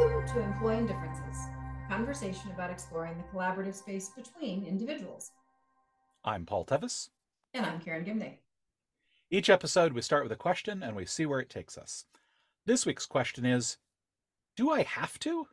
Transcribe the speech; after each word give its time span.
Welcome 0.00 0.26
to 0.28 0.40
Employing 0.40 0.86
Differences, 0.86 1.48
a 1.84 1.92
conversation 1.92 2.50
about 2.52 2.70
exploring 2.70 3.18
the 3.18 3.38
collaborative 3.38 3.74
space 3.74 4.08
between 4.08 4.64
individuals. 4.64 5.32
I'm 6.24 6.46
Paul 6.46 6.64
Tevis. 6.64 7.10
And 7.52 7.66
I'm 7.66 7.80
Karen 7.80 8.06
Gimney. 8.06 8.38
Each 9.30 9.50
episode, 9.50 9.92
we 9.92 10.00
start 10.00 10.22
with 10.22 10.32
a 10.32 10.36
question 10.36 10.82
and 10.82 10.96
we 10.96 11.04
see 11.04 11.26
where 11.26 11.40
it 11.40 11.50
takes 11.50 11.76
us. 11.76 12.06
This 12.64 12.86
week's 12.86 13.04
question 13.04 13.44
is 13.44 13.76
Do 14.56 14.70
I 14.70 14.84
have 14.84 15.18
to? 15.18 15.46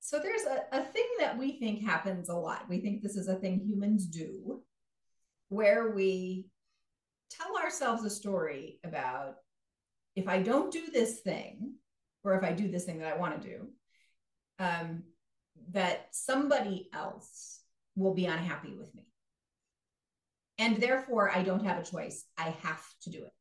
So 0.00 0.18
there's 0.18 0.44
a, 0.44 0.64
a 0.72 0.82
thing 0.82 1.08
that 1.18 1.36
we 1.36 1.58
think 1.58 1.84
happens 1.84 2.30
a 2.30 2.34
lot. 2.34 2.66
We 2.70 2.80
think 2.80 3.02
this 3.02 3.16
is 3.16 3.28
a 3.28 3.36
thing 3.36 3.60
humans 3.60 4.06
do, 4.06 4.62
where 5.50 5.90
we 5.90 6.46
tell 7.28 7.58
ourselves 7.58 8.02
a 8.02 8.08
story 8.08 8.80
about 8.82 9.34
if 10.16 10.28
I 10.28 10.42
don't 10.42 10.72
do 10.72 10.82
this 10.92 11.20
thing, 11.20 11.74
or 12.22 12.34
if 12.36 12.44
I 12.44 12.52
do 12.52 12.68
this 12.68 12.84
thing 12.84 12.98
that 12.98 13.12
I 13.12 13.18
want 13.18 13.40
to 13.40 13.48
do, 13.48 13.68
um, 14.58 15.02
that 15.72 16.08
somebody 16.12 16.88
else 16.92 17.60
will 17.96 18.14
be 18.14 18.26
unhappy 18.26 18.74
with 18.74 18.94
me. 18.94 19.06
And 20.58 20.76
therefore, 20.76 21.30
I 21.30 21.42
don't 21.42 21.64
have 21.64 21.78
a 21.78 21.84
choice. 21.84 22.24
I 22.38 22.54
have 22.62 22.82
to 23.02 23.10
do 23.10 23.18
it. 23.24 23.32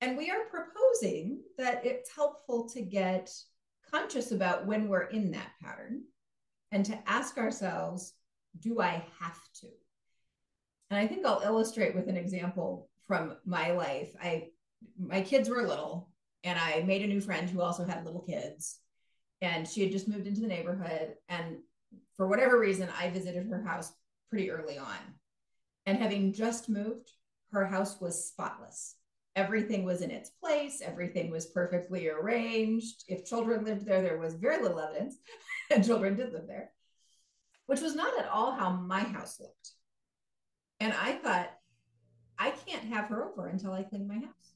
And 0.00 0.16
we 0.16 0.30
are 0.30 0.48
proposing 0.50 1.40
that 1.58 1.84
it's 1.84 2.14
helpful 2.14 2.68
to 2.70 2.80
get 2.80 3.30
conscious 3.90 4.32
about 4.32 4.66
when 4.66 4.88
we're 4.88 5.02
in 5.02 5.32
that 5.32 5.50
pattern 5.62 6.02
and 6.72 6.84
to 6.86 6.98
ask 7.06 7.36
ourselves, 7.36 8.14
do 8.58 8.80
I 8.80 9.04
have 9.20 9.40
to? 9.60 9.66
And 10.88 10.98
I 10.98 11.06
think 11.06 11.26
I'll 11.26 11.42
illustrate 11.44 11.94
with 11.94 12.08
an 12.08 12.16
example 12.16 12.88
from 13.06 13.36
my 13.44 13.72
life. 13.72 14.08
I 14.20 14.48
my 14.98 15.22
kids 15.22 15.48
were 15.48 15.66
little 15.66 16.08
and 16.44 16.58
I 16.58 16.82
made 16.82 17.02
a 17.02 17.06
new 17.06 17.20
friend 17.20 17.48
who 17.48 17.60
also 17.60 17.84
had 17.84 18.04
little 18.04 18.22
kids 18.22 18.78
and 19.40 19.66
she 19.66 19.82
had 19.82 19.92
just 19.92 20.08
moved 20.08 20.26
into 20.26 20.40
the 20.40 20.46
neighborhood 20.46 21.14
and 21.28 21.58
for 22.16 22.26
whatever 22.26 22.58
reason 22.58 22.88
I 22.98 23.10
visited 23.10 23.46
her 23.46 23.62
house 23.62 23.92
pretty 24.28 24.50
early 24.50 24.78
on. 24.78 24.98
And 25.86 25.98
having 25.98 26.32
just 26.32 26.68
moved, 26.68 27.10
her 27.52 27.66
house 27.66 28.00
was 28.00 28.28
spotless. 28.28 28.96
Everything 29.36 29.84
was 29.84 30.02
in 30.02 30.10
its 30.10 30.30
place, 30.30 30.82
everything 30.84 31.30
was 31.30 31.46
perfectly 31.46 32.08
arranged. 32.08 33.04
If 33.08 33.24
children 33.24 33.64
lived 33.64 33.86
there, 33.86 34.02
there 34.02 34.18
was 34.18 34.34
very 34.34 34.62
little 34.62 34.80
evidence, 34.80 35.16
and 35.70 35.84
children 35.84 36.16
did 36.16 36.32
live 36.32 36.46
there, 36.46 36.70
which 37.66 37.80
was 37.80 37.94
not 37.94 38.18
at 38.18 38.28
all 38.28 38.52
how 38.52 38.70
my 38.70 39.00
house 39.00 39.40
looked. 39.40 39.70
And 40.80 40.92
I 40.92 41.12
thought, 41.12 41.50
I 42.38 42.50
can't 42.50 42.84
have 42.84 43.06
her 43.08 43.24
over 43.24 43.46
until 43.48 43.72
I 43.72 43.82
clean 43.82 44.08
my 44.08 44.14
house. 44.14 44.54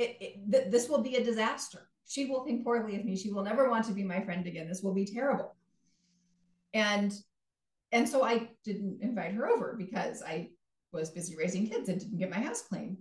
It, 0.00 0.16
it 0.18 0.50
th- 0.50 0.70
this 0.70 0.88
will 0.88 1.02
be 1.02 1.16
a 1.16 1.24
disaster. 1.24 1.90
She 2.08 2.24
will 2.24 2.42
think 2.42 2.64
poorly 2.64 2.96
of 2.96 3.04
me. 3.04 3.16
She 3.16 3.30
will 3.30 3.44
never 3.44 3.68
want 3.68 3.84
to 3.86 3.92
be 3.92 4.02
my 4.02 4.24
friend 4.24 4.46
again. 4.46 4.66
This 4.66 4.82
will 4.82 4.94
be 4.94 5.04
terrible. 5.04 5.54
And 6.72 7.12
and 7.92 8.08
so 8.08 8.24
I 8.24 8.48
didn't 8.64 9.00
invite 9.02 9.34
her 9.34 9.46
over 9.48 9.74
because 9.76 10.22
I 10.22 10.50
was 10.92 11.10
busy 11.10 11.36
raising 11.36 11.68
kids 11.68 11.88
and 11.90 12.00
didn't 12.00 12.18
get 12.18 12.30
my 12.30 12.40
house 12.40 12.62
clean. 12.62 12.96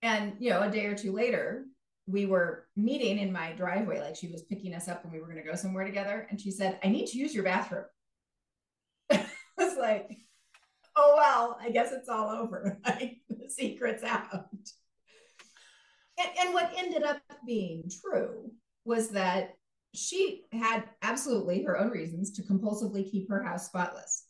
And 0.00 0.34
you 0.38 0.48
know, 0.48 0.62
a 0.62 0.70
day 0.70 0.86
or 0.86 0.96
two 0.96 1.12
later, 1.12 1.66
we 2.06 2.24
were 2.24 2.66
meeting 2.74 3.18
in 3.18 3.30
my 3.32 3.52
driveway, 3.52 4.00
like 4.00 4.16
she 4.16 4.28
was 4.28 4.42
picking 4.42 4.74
us 4.74 4.88
up 4.88 5.04
and 5.04 5.12
we 5.12 5.20
were 5.20 5.26
going 5.26 5.42
to 5.42 5.48
go 5.48 5.54
somewhere 5.54 5.84
together. 5.84 6.26
And 6.30 6.40
she 6.40 6.50
said, 6.50 6.78
I 6.82 6.88
need 6.88 7.08
to 7.08 7.18
use 7.18 7.34
your 7.34 7.44
bathroom. 7.44 7.84
I 9.10 9.26
was 9.58 9.76
like, 9.76 10.16
oh, 10.96 11.14
well, 11.18 11.58
I 11.60 11.70
guess 11.70 11.92
it's 11.92 12.08
all 12.08 12.30
over. 12.30 12.78
Like 12.86 13.18
the 13.28 13.50
secret's 13.50 14.02
out. 14.02 14.48
And, 16.20 16.30
and 16.38 16.54
what 16.54 16.72
ended 16.76 17.02
up 17.02 17.20
being 17.46 17.90
true 18.00 18.50
was 18.84 19.10
that 19.10 19.54
she 19.94 20.44
had 20.52 20.84
absolutely 21.02 21.62
her 21.62 21.78
own 21.78 21.90
reasons 21.90 22.32
to 22.32 22.42
compulsively 22.42 23.10
keep 23.10 23.28
her 23.28 23.42
house 23.42 23.66
spotless. 23.66 24.26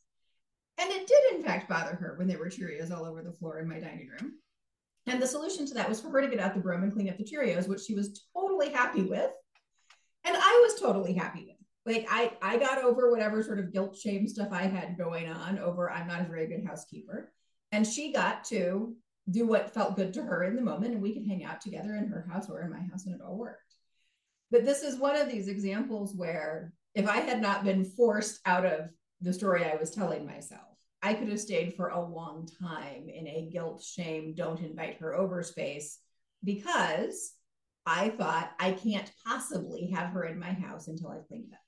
And 0.78 0.90
it 0.90 1.06
did, 1.06 1.36
in 1.36 1.44
fact, 1.44 1.68
bother 1.68 1.94
her 1.96 2.14
when 2.16 2.26
there 2.26 2.38
were 2.38 2.48
Cheerios 2.48 2.90
all 2.90 3.04
over 3.04 3.22
the 3.22 3.32
floor 3.32 3.58
in 3.60 3.68
my 3.68 3.78
dining 3.78 4.08
room. 4.08 4.32
And 5.06 5.20
the 5.20 5.26
solution 5.26 5.66
to 5.66 5.74
that 5.74 5.88
was 5.88 6.00
for 6.00 6.08
her 6.10 6.22
to 6.22 6.28
get 6.28 6.40
out 6.40 6.54
the 6.54 6.60
broom 6.60 6.82
and 6.82 6.92
clean 6.92 7.08
up 7.08 7.18
the 7.18 7.24
Cheerios, 7.24 7.68
which 7.68 7.80
she 7.80 7.94
was 7.94 8.24
totally 8.34 8.70
happy 8.70 9.02
with. 9.02 9.30
And 10.24 10.36
I 10.36 10.66
was 10.66 10.80
totally 10.80 11.12
happy 11.12 11.46
with. 11.48 11.56
Like 11.86 12.06
I, 12.10 12.32
I 12.40 12.58
got 12.58 12.78
over 12.78 13.10
whatever 13.10 13.42
sort 13.42 13.58
of 13.58 13.72
guilt 13.72 13.96
shame 13.96 14.28
stuff 14.28 14.48
I 14.52 14.62
had 14.62 14.98
going 14.98 15.28
on 15.28 15.58
over 15.58 15.90
I'm 15.90 16.06
not 16.06 16.20
a 16.20 16.24
very 16.24 16.46
good 16.46 16.64
housekeeper. 16.66 17.32
And 17.72 17.86
she 17.86 18.12
got 18.12 18.44
to 18.44 18.94
do 19.28 19.46
what 19.46 19.74
felt 19.74 19.96
good 19.96 20.14
to 20.14 20.22
her 20.22 20.44
in 20.44 20.56
the 20.56 20.62
moment. 20.62 20.92
And 20.92 21.02
we 21.02 21.12
could 21.12 21.26
hang 21.26 21.44
out 21.44 21.60
together 21.60 21.96
in 21.96 22.08
her 22.08 22.26
house 22.30 22.48
or 22.48 22.62
in 22.62 22.70
my 22.70 22.80
house 22.90 23.06
and 23.06 23.14
it 23.14 23.20
all 23.20 23.36
worked. 23.36 23.74
But 24.50 24.64
this 24.64 24.82
is 24.82 24.98
one 24.98 25.16
of 25.16 25.30
these 25.30 25.48
examples 25.48 26.14
where 26.14 26.72
if 26.94 27.08
I 27.08 27.18
had 27.18 27.40
not 27.40 27.64
been 27.64 27.84
forced 27.84 28.40
out 28.46 28.66
of 28.66 28.88
the 29.20 29.32
story 29.32 29.64
I 29.64 29.76
was 29.76 29.90
telling 29.90 30.26
myself, 30.26 30.62
I 31.02 31.14
could 31.14 31.28
have 31.28 31.40
stayed 31.40 31.74
for 31.74 31.88
a 31.88 32.04
long 32.04 32.48
time 32.60 33.08
in 33.08 33.26
a 33.26 33.48
guilt, 33.50 33.82
shame, 33.82 34.34
don't 34.34 34.60
invite 34.60 34.98
her 34.98 35.14
over 35.14 35.42
space 35.42 35.98
because 36.44 37.32
I 37.86 38.10
thought 38.10 38.50
I 38.58 38.72
can't 38.72 39.10
possibly 39.26 39.90
have 39.94 40.10
her 40.10 40.24
in 40.24 40.38
my 40.38 40.52
house 40.52 40.88
until 40.88 41.10
I've 41.10 41.26
cleaned 41.28 41.52
up. 41.52 41.60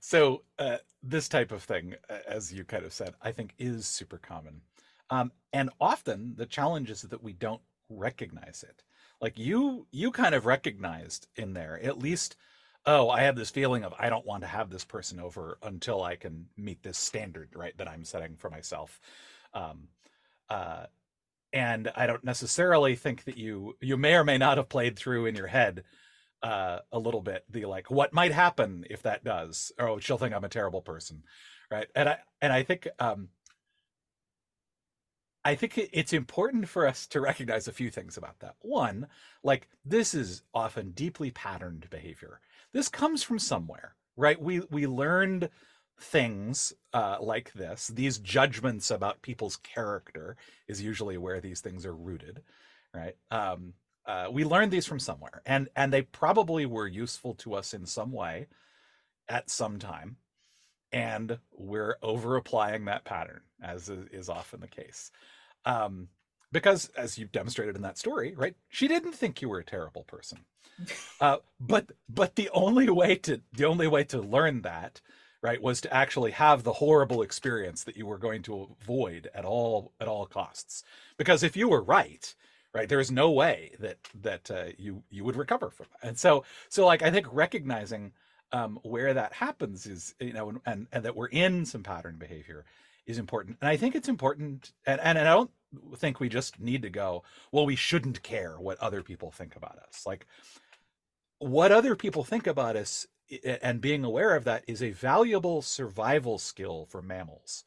So, 0.00 0.42
uh, 0.58 0.78
this 1.02 1.28
type 1.28 1.52
of 1.52 1.62
thing, 1.62 1.94
as 2.26 2.52
you 2.52 2.64
kind 2.64 2.84
of 2.84 2.92
said, 2.92 3.14
I 3.22 3.32
think 3.32 3.54
is 3.58 3.86
super 3.86 4.18
common. 4.18 4.60
Um, 5.10 5.32
and 5.52 5.70
often 5.80 6.34
the 6.36 6.46
challenge 6.46 6.90
is 6.90 7.02
that 7.02 7.22
we 7.22 7.32
don't 7.32 7.62
recognize 7.88 8.64
it. 8.68 8.82
Like 9.20 9.38
you, 9.38 9.86
you 9.90 10.10
kind 10.10 10.34
of 10.34 10.46
recognized 10.46 11.28
in 11.36 11.52
there, 11.54 11.80
at 11.82 11.98
least 11.98 12.36
oh, 12.86 13.10
I 13.10 13.22
have 13.22 13.36
this 13.36 13.50
feeling 13.50 13.84
of 13.84 13.94
I 13.98 14.08
don't 14.08 14.26
want 14.26 14.42
to 14.42 14.48
have 14.48 14.70
this 14.70 14.84
person 14.84 15.20
over 15.20 15.58
until 15.62 16.02
I 16.02 16.16
can 16.16 16.46
meet 16.56 16.82
this 16.82 16.98
standard, 16.98 17.50
right, 17.54 17.76
that 17.78 17.88
I'm 17.88 18.04
setting 18.04 18.36
for 18.36 18.50
myself. 18.50 19.00
Um, 19.54 19.88
uh, 20.48 20.86
and 21.52 21.90
I 21.96 22.06
don't 22.06 22.24
necessarily 22.24 22.94
think 22.94 23.24
that 23.24 23.36
you 23.36 23.76
you 23.80 23.96
may 23.96 24.14
or 24.14 24.24
may 24.24 24.38
not 24.38 24.56
have 24.56 24.68
played 24.68 24.96
through 24.96 25.26
in 25.26 25.34
your 25.34 25.48
head 25.48 25.84
uh, 26.42 26.80
a 26.92 26.98
little 26.98 27.20
bit 27.20 27.44
the 27.50 27.66
like 27.66 27.90
what 27.90 28.12
might 28.12 28.32
happen 28.32 28.84
if 28.90 29.02
that 29.02 29.24
does. 29.24 29.72
Oh, 29.78 29.98
she'll 29.98 30.18
think 30.18 30.34
I'm 30.34 30.44
a 30.44 30.48
terrible 30.48 30.82
person, 30.82 31.22
right? 31.70 31.86
And 31.94 32.08
I 32.08 32.18
and 32.40 32.52
I 32.52 32.62
think 32.62 32.88
um, 32.98 33.28
I 35.44 35.54
think 35.54 35.78
it's 35.92 36.12
important 36.12 36.68
for 36.68 36.86
us 36.86 37.06
to 37.08 37.20
recognize 37.20 37.66
a 37.66 37.72
few 37.72 37.90
things 37.90 38.16
about 38.16 38.40
that. 38.40 38.56
One, 38.60 39.06
like 39.42 39.68
this 39.84 40.14
is 40.14 40.42
often 40.52 40.90
deeply 40.90 41.30
patterned 41.30 41.88
behavior. 41.90 42.40
This 42.72 42.88
comes 42.88 43.22
from 43.22 43.38
somewhere, 43.38 43.94
right? 44.16 44.40
We 44.40 44.60
we 44.70 44.86
learned 44.86 45.48
things 45.98 46.72
uh, 46.92 47.18
like 47.20 47.52
this. 47.52 47.88
These 47.88 48.18
judgments 48.18 48.90
about 48.90 49.22
people's 49.22 49.56
character 49.56 50.36
is 50.68 50.82
usually 50.82 51.18
where 51.18 51.40
these 51.40 51.60
things 51.60 51.86
are 51.86 51.94
rooted, 51.94 52.42
right? 52.94 53.16
Um, 53.30 53.74
uh, 54.06 54.28
we 54.30 54.44
learned 54.44 54.72
these 54.72 54.86
from 54.86 54.98
somewhere, 54.98 55.42
and 55.46 55.68
and 55.76 55.92
they 55.92 56.02
probably 56.02 56.66
were 56.66 56.86
useful 56.86 57.34
to 57.34 57.54
us 57.54 57.74
in 57.74 57.86
some 57.86 58.12
way 58.12 58.48
at 59.28 59.50
some 59.50 59.78
time, 59.78 60.16
and 60.92 61.38
we're 61.56 61.96
over 62.02 62.36
applying 62.36 62.86
that 62.86 63.04
pattern, 63.04 63.42
as 63.62 63.88
is 63.88 64.28
often 64.28 64.60
the 64.60 64.68
case. 64.68 65.10
Um, 65.64 66.08
because 66.52 66.90
as 66.96 67.18
you've 67.18 67.32
demonstrated 67.32 67.76
in 67.76 67.82
that 67.82 67.98
story, 67.98 68.34
right? 68.36 68.56
She 68.68 68.88
didn't 68.88 69.12
think 69.12 69.40
you 69.40 69.48
were 69.48 69.58
a 69.58 69.64
terrible 69.64 70.04
person. 70.04 70.38
Uh, 71.20 71.36
but 71.60 71.92
but 72.08 72.36
the 72.36 72.48
only 72.54 72.88
way 72.88 73.14
to 73.14 73.42
the 73.52 73.66
only 73.66 73.86
way 73.86 74.02
to 74.02 74.18
learn 74.18 74.62
that, 74.62 75.02
right, 75.42 75.60
was 75.60 75.78
to 75.82 75.92
actually 75.92 76.30
have 76.30 76.62
the 76.62 76.72
horrible 76.72 77.20
experience 77.20 77.84
that 77.84 77.98
you 77.98 78.06
were 78.06 78.16
going 78.16 78.40
to 78.42 78.74
avoid 78.80 79.28
at 79.34 79.44
all 79.44 79.92
at 80.00 80.08
all 80.08 80.24
costs. 80.24 80.82
Because 81.18 81.42
if 81.42 81.54
you 81.54 81.68
were 81.68 81.82
right, 81.82 82.34
right, 82.74 82.88
there 82.88 83.00
is 83.00 83.10
no 83.10 83.30
way 83.30 83.72
that 83.80 83.98
that 84.22 84.50
uh, 84.50 84.64
you 84.78 85.02
you 85.10 85.24
would 85.24 85.36
recover 85.36 85.70
from. 85.70 85.86
It. 86.02 86.08
And 86.08 86.18
so 86.18 86.44
so 86.68 86.86
like 86.86 87.02
I 87.02 87.10
think 87.10 87.26
recognizing 87.32 88.12
um, 88.52 88.78
where 88.82 89.14
that 89.14 89.32
happens 89.32 89.86
is 89.86 90.14
you 90.20 90.32
know 90.32 90.60
and 90.66 90.86
and 90.92 91.04
that 91.04 91.16
we're 91.16 91.28
in 91.28 91.64
some 91.66 91.82
pattern 91.82 92.16
behavior 92.18 92.64
is 93.06 93.18
important. 93.18 93.58
And 93.60 93.68
I 93.68 93.76
think 93.76 93.94
it's 93.94 94.08
important 94.08 94.72
and 94.86 95.00
and, 95.00 95.18
and 95.18 95.28
I 95.28 95.32
don't 95.32 95.50
think 95.96 96.18
we 96.18 96.28
just 96.28 96.60
need 96.60 96.82
to 96.82 96.90
go, 96.90 97.22
well, 97.52 97.66
we 97.66 97.76
shouldn't 97.76 98.22
care 98.22 98.56
what 98.58 98.78
other 98.78 99.02
people 99.02 99.30
think 99.30 99.56
about 99.56 99.78
us. 99.88 100.04
Like 100.06 100.26
what 101.38 101.72
other 101.72 101.96
people 101.96 102.24
think 102.24 102.46
about 102.46 102.76
us 102.76 103.06
and 103.62 103.80
being 103.80 104.04
aware 104.04 104.34
of 104.34 104.44
that 104.44 104.64
is 104.66 104.82
a 104.82 104.90
valuable 104.90 105.62
survival 105.62 106.38
skill 106.38 106.86
for 106.90 107.00
mammals. 107.00 107.64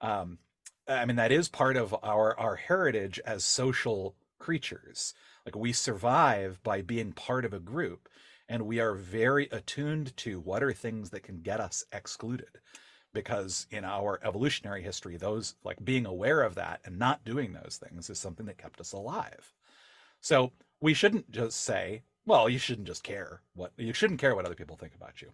Um, 0.00 0.38
I 0.88 1.04
mean, 1.04 1.16
that 1.16 1.32
is 1.32 1.48
part 1.48 1.76
of 1.76 1.94
our, 2.02 2.38
our 2.38 2.56
heritage 2.56 3.20
as 3.26 3.44
social 3.44 4.14
creatures. 4.38 5.14
Like 5.44 5.56
we 5.56 5.72
survive 5.72 6.62
by 6.62 6.82
being 6.82 7.12
part 7.12 7.44
of 7.44 7.52
a 7.52 7.60
group 7.60 8.08
and 8.48 8.66
we 8.66 8.78
are 8.78 8.94
very 8.94 9.48
attuned 9.50 10.16
to 10.18 10.38
what 10.40 10.62
are 10.62 10.72
things 10.72 11.10
that 11.10 11.22
can 11.24 11.40
get 11.40 11.60
us 11.60 11.84
excluded 11.92 12.60
because 13.12 13.66
in 13.70 13.84
our 13.84 14.20
evolutionary 14.22 14.82
history, 14.82 15.16
those 15.16 15.54
like 15.64 15.82
being 15.84 16.06
aware 16.06 16.42
of 16.42 16.54
that 16.54 16.80
and 16.84 16.98
not 16.98 17.24
doing 17.24 17.52
those 17.52 17.80
things 17.82 18.10
is 18.10 18.18
something 18.18 18.46
that 18.46 18.58
kept 18.58 18.80
us 18.80 18.92
alive. 18.92 19.54
So 20.20 20.52
we 20.80 20.94
shouldn't 20.94 21.30
just 21.30 21.62
say, 21.62 22.02
well, 22.26 22.48
you 22.48 22.58
shouldn't 22.58 22.86
just 22.86 23.02
care 23.02 23.40
what 23.54 23.72
you 23.76 23.92
shouldn't 23.92 24.20
care 24.20 24.34
what 24.34 24.44
other 24.44 24.54
people 24.54 24.76
think 24.76 24.94
about 24.94 25.22
you, 25.22 25.30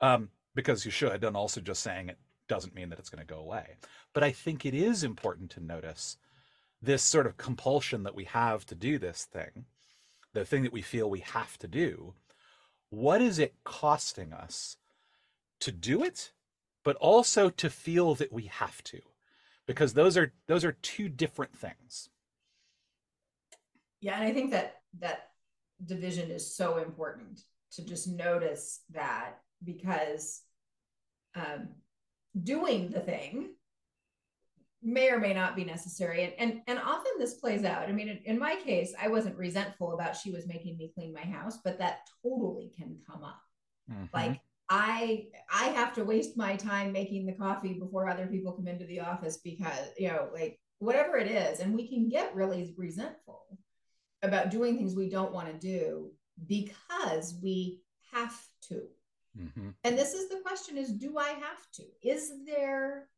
um, 0.00 0.30
because 0.54 0.84
you 0.84 0.90
should. 0.90 1.22
And 1.22 1.36
also, 1.36 1.60
just 1.60 1.82
saying 1.82 2.08
it 2.08 2.18
doesn't 2.52 2.74
mean 2.74 2.90
that 2.90 2.98
it's 2.98 3.08
going 3.08 3.26
to 3.26 3.34
go 3.34 3.40
away. 3.40 3.76
But 4.12 4.22
I 4.22 4.30
think 4.30 4.66
it 4.66 4.74
is 4.74 5.02
important 5.02 5.50
to 5.52 5.64
notice 5.64 6.18
this 6.82 7.02
sort 7.02 7.26
of 7.26 7.38
compulsion 7.38 8.02
that 8.02 8.14
we 8.14 8.24
have 8.24 8.66
to 8.66 8.74
do 8.74 8.98
this 8.98 9.24
thing, 9.24 9.64
the 10.34 10.44
thing 10.44 10.62
that 10.64 10.72
we 10.72 10.82
feel 10.82 11.08
we 11.08 11.20
have 11.20 11.56
to 11.60 11.68
do. 11.68 12.12
What 12.90 13.22
is 13.22 13.38
it 13.38 13.54
costing 13.64 14.34
us 14.34 14.76
to 15.60 15.72
do 15.72 16.02
it 16.02 16.32
but 16.84 16.96
also 16.96 17.48
to 17.48 17.70
feel 17.70 18.14
that 18.16 18.32
we 18.32 18.44
have 18.46 18.82
to 18.82 19.00
because 19.66 19.94
those 19.94 20.16
are 20.16 20.32
those 20.48 20.64
are 20.64 20.72
two 20.82 21.08
different 21.08 21.56
things 21.56 22.08
yeah 24.00 24.16
and 24.16 24.24
i 24.24 24.32
think 24.32 24.50
that 24.50 24.80
that 24.98 25.28
division 25.84 26.32
is 26.32 26.54
so 26.54 26.78
important 26.78 27.40
to 27.70 27.84
just 27.84 28.08
notice 28.08 28.80
that 28.90 29.38
because 29.64 30.42
um, 31.36 31.68
doing 32.40 32.90
the 32.90 33.00
thing 33.00 33.50
may 34.82 35.10
or 35.10 35.20
may 35.20 35.32
not 35.32 35.54
be 35.54 35.64
necessary 35.64 36.24
and 36.24 36.32
and, 36.38 36.62
and 36.66 36.78
often 36.78 37.12
this 37.18 37.34
plays 37.34 37.64
out 37.64 37.88
i 37.88 37.92
mean 37.92 38.08
in, 38.08 38.18
in 38.24 38.38
my 38.38 38.56
case 38.56 38.92
i 39.00 39.06
wasn't 39.06 39.36
resentful 39.36 39.92
about 39.92 40.16
she 40.16 40.32
was 40.32 40.46
making 40.46 40.76
me 40.76 40.90
clean 40.94 41.12
my 41.12 41.20
house 41.20 41.58
but 41.64 41.78
that 41.78 42.00
totally 42.22 42.72
can 42.76 42.96
come 43.08 43.22
up 43.22 43.40
mm-hmm. 43.90 44.04
like 44.12 44.40
I 44.74 45.26
I 45.52 45.66
have 45.66 45.92
to 45.96 46.04
waste 46.04 46.38
my 46.38 46.56
time 46.56 46.92
making 46.92 47.26
the 47.26 47.34
coffee 47.34 47.74
before 47.74 48.08
other 48.08 48.26
people 48.26 48.52
come 48.52 48.68
into 48.68 48.86
the 48.86 49.00
office 49.00 49.36
because 49.44 49.88
you 49.98 50.08
know 50.08 50.30
like 50.32 50.58
whatever 50.78 51.18
it 51.18 51.30
is 51.30 51.60
and 51.60 51.74
we 51.74 51.86
can 51.86 52.08
get 52.08 52.34
really 52.34 52.72
resentful 52.78 53.44
about 54.22 54.50
doing 54.50 54.78
things 54.78 54.94
we 54.94 55.10
don't 55.10 55.32
want 55.32 55.48
to 55.48 55.58
do 55.58 56.10
because 56.46 57.34
we 57.42 57.80
have 58.12 58.38
to. 58.68 58.82
Mm-hmm. 59.38 59.70
And 59.84 59.98
this 59.98 60.12
is 60.12 60.28
the 60.28 60.40
question 60.44 60.76
is 60.76 60.92
do 60.92 61.18
I 61.18 61.28
have 61.28 61.70
to? 61.74 61.84
Is 62.02 62.32
there 62.46 63.08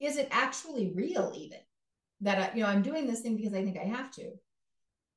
is 0.00 0.16
it 0.16 0.28
actually 0.30 0.92
real 0.94 1.32
even 1.36 1.58
that 2.22 2.38
I, 2.38 2.56
you 2.56 2.62
know 2.62 2.68
I'm 2.68 2.82
doing 2.82 3.06
this 3.06 3.20
thing 3.20 3.36
because 3.36 3.54
I 3.54 3.64
think 3.64 3.78
I 3.78 3.84
have 3.84 4.10
to. 4.12 4.30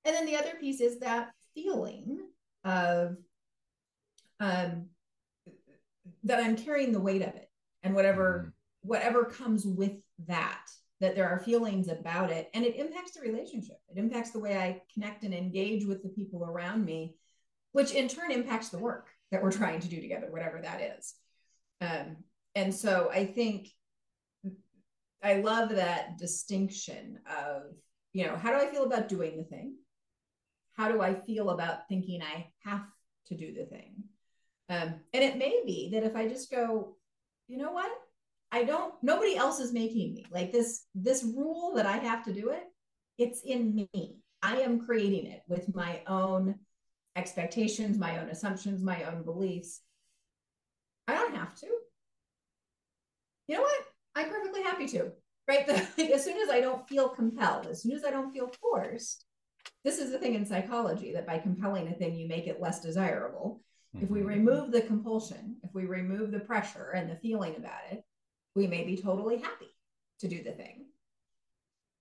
And 0.05 0.15
then 0.15 0.25
the 0.25 0.35
other 0.35 0.53
piece 0.59 0.81
is 0.81 0.99
that 0.99 1.31
feeling 1.53 2.19
of 2.63 3.17
um 4.39 4.87
that 6.23 6.43
I'm 6.43 6.55
carrying 6.55 6.91
the 6.91 6.99
weight 6.99 7.21
of 7.21 7.29
it 7.29 7.49
and 7.83 7.93
whatever 7.93 8.39
mm-hmm. 8.39 8.87
whatever 8.87 9.25
comes 9.25 9.65
with 9.65 9.93
that 10.27 10.65
that 10.99 11.15
there 11.15 11.27
are 11.27 11.39
feelings 11.39 11.89
about 11.89 12.31
it 12.31 12.49
and 12.53 12.63
it 12.63 12.77
impacts 12.77 13.11
the 13.11 13.21
relationship 13.21 13.77
it 13.89 13.97
impacts 13.97 14.31
the 14.31 14.39
way 14.39 14.57
i 14.57 14.81
connect 14.93 15.23
and 15.23 15.33
engage 15.33 15.85
with 15.85 16.01
the 16.01 16.09
people 16.09 16.45
around 16.45 16.85
me 16.85 17.15
which 17.73 17.91
in 17.91 18.07
turn 18.07 18.31
impacts 18.31 18.69
the 18.69 18.77
work 18.77 19.09
that 19.33 19.43
we're 19.43 19.51
trying 19.51 19.79
to 19.79 19.89
do 19.89 19.99
together 19.99 20.27
whatever 20.29 20.59
that 20.61 20.81
is 20.97 21.13
um, 21.81 22.15
and 22.55 22.73
so 22.73 23.09
i 23.11 23.25
think 23.25 23.67
i 25.21 25.35
love 25.35 25.69
that 25.69 26.17
distinction 26.17 27.19
of 27.29 27.63
you 28.13 28.25
know 28.25 28.37
how 28.37 28.49
do 28.49 28.65
i 28.65 28.71
feel 28.71 28.85
about 28.85 29.09
doing 29.09 29.37
the 29.37 29.43
thing 29.43 29.75
how 30.77 30.89
do 30.89 31.01
i 31.01 31.13
feel 31.13 31.49
about 31.49 31.87
thinking 31.89 32.21
i 32.21 32.47
have 32.63 32.85
to 33.25 33.35
do 33.35 33.53
the 33.53 33.65
thing 33.65 34.03
um, 34.69 34.95
and 35.13 35.23
it 35.23 35.37
may 35.37 35.61
be 35.65 35.89
that 35.91 36.03
if 36.03 36.15
I 36.15 36.27
just 36.27 36.49
go, 36.49 36.95
you 37.47 37.57
know 37.57 37.71
what? 37.71 37.91
I 38.51 38.63
don't, 38.63 38.93
nobody 39.01 39.35
else 39.35 39.59
is 39.59 39.73
making 39.73 40.13
me 40.13 40.25
like 40.31 40.51
this, 40.51 40.85
this 40.95 41.23
rule 41.23 41.73
that 41.75 41.85
I 41.85 41.97
have 41.97 42.23
to 42.25 42.33
do 42.33 42.49
it. 42.49 42.63
It's 43.17 43.41
in 43.41 43.75
me. 43.75 44.17
I 44.41 44.57
am 44.57 44.85
creating 44.85 45.27
it 45.27 45.41
with 45.47 45.73
my 45.73 46.01
own 46.07 46.55
expectations, 47.15 47.97
my 47.97 48.19
own 48.19 48.29
assumptions, 48.29 48.83
my 48.83 49.03
own 49.03 49.23
beliefs. 49.23 49.81
I 51.07 51.13
don't 51.13 51.35
have 51.35 51.55
to. 51.55 51.67
You 53.47 53.55
know 53.55 53.61
what? 53.61 53.85
I'm 54.15 54.29
perfectly 54.29 54.63
happy 54.63 54.87
to, 54.87 55.11
right? 55.47 55.67
The, 55.97 56.13
as 56.13 56.23
soon 56.23 56.37
as 56.37 56.49
I 56.49 56.61
don't 56.61 56.87
feel 56.87 57.09
compelled, 57.09 57.67
as 57.67 57.81
soon 57.81 57.93
as 57.93 58.05
I 58.05 58.11
don't 58.11 58.31
feel 58.31 58.51
forced, 58.61 59.25
this 59.83 59.99
is 59.99 60.11
the 60.11 60.19
thing 60.19 60.35
in 60.35 60.45
psychology 60.45 61.13
that 61.13 61.27
by 61.27 61.39
compelling 61.39 61.87
a 61.87 61.93
thing, 61.93 62.15
you 62.15 62.27
make 62.27 62.47
it 62.47 62.61
less 62.61 62.79
desirable. 62.79 63.61
If 64.01 64.09
we 64.09 64.19
mm-hmm. 64.19 64.29
remove 64.29 64.71
the 64.71 64.81
compulsion, 64.81 65.57
if 65.63 65.73
we 65.73 65.85
remove 65.85 66.31
the 66.31 66.39
pressure 66.39 66.91
and 66.95 67.09
the 67.09 67.15
feeling 67.17 67.55
about 67.57 67.81
it, 67.91 68.03
we 68.55 68.65
may 68.65 68.83
be 68.83 68.97
totally 68.97 69.37
happy 69.37 69.69
to 70.19 70.27
do 70.27 70.41
the 70.41 70.51
thing. 70.51 70.85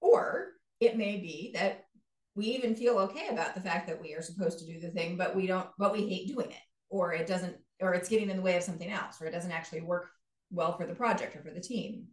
Or 0.00 0.53
it 0.81 0.97
may 0.97 1.19
be 1.19 1.53
that 1.55 1.85
we 2.34 2.46
even 2.46 2.75
feel 2.75 2.99
okay 2.99 3.29
about 3.29 3.55
the 3.55 3.61
fact 3.61 3.87
that 3.88 4.00
we 4.00 4.14
are 4.14 4.23
supposed 4.23 4.58
to 4.61 4.67
do 4.67 4.81
the 4.81 4.90
thing, 4.90 5.17
but 5.17 5.37
we 5.37 5.46
don't, 5.46 5.69
but 5.79 5.93
we 5.93 6.08
hate 6.08 6.29
doing 6.29 6.50
it, 6.50 6.64
or 6.88 7.12
it 7.12 7.26
doesn't, 7.26 7.56
or 7.81 7.94
it's 7.94 8.08
getting 8.08 8.31
in 8.31 8.37
the 8.37 8.43
way 8.43 8.56
of 8.56 8.62
something 8.62 8.90
else, 8.90 9.20
or 9.20 9.26
it 9.26 9.32
doesn't 9.32 9.52
actually 9.52 9.82
work 9.82 10.11
well 10.50 10.76
for 10.76 10.87
the 10.87 10.94
project 10.94 11.37
or 11.37 11.43
for 11.43 11.50
the 11.50 11.61
team 11.61 12.06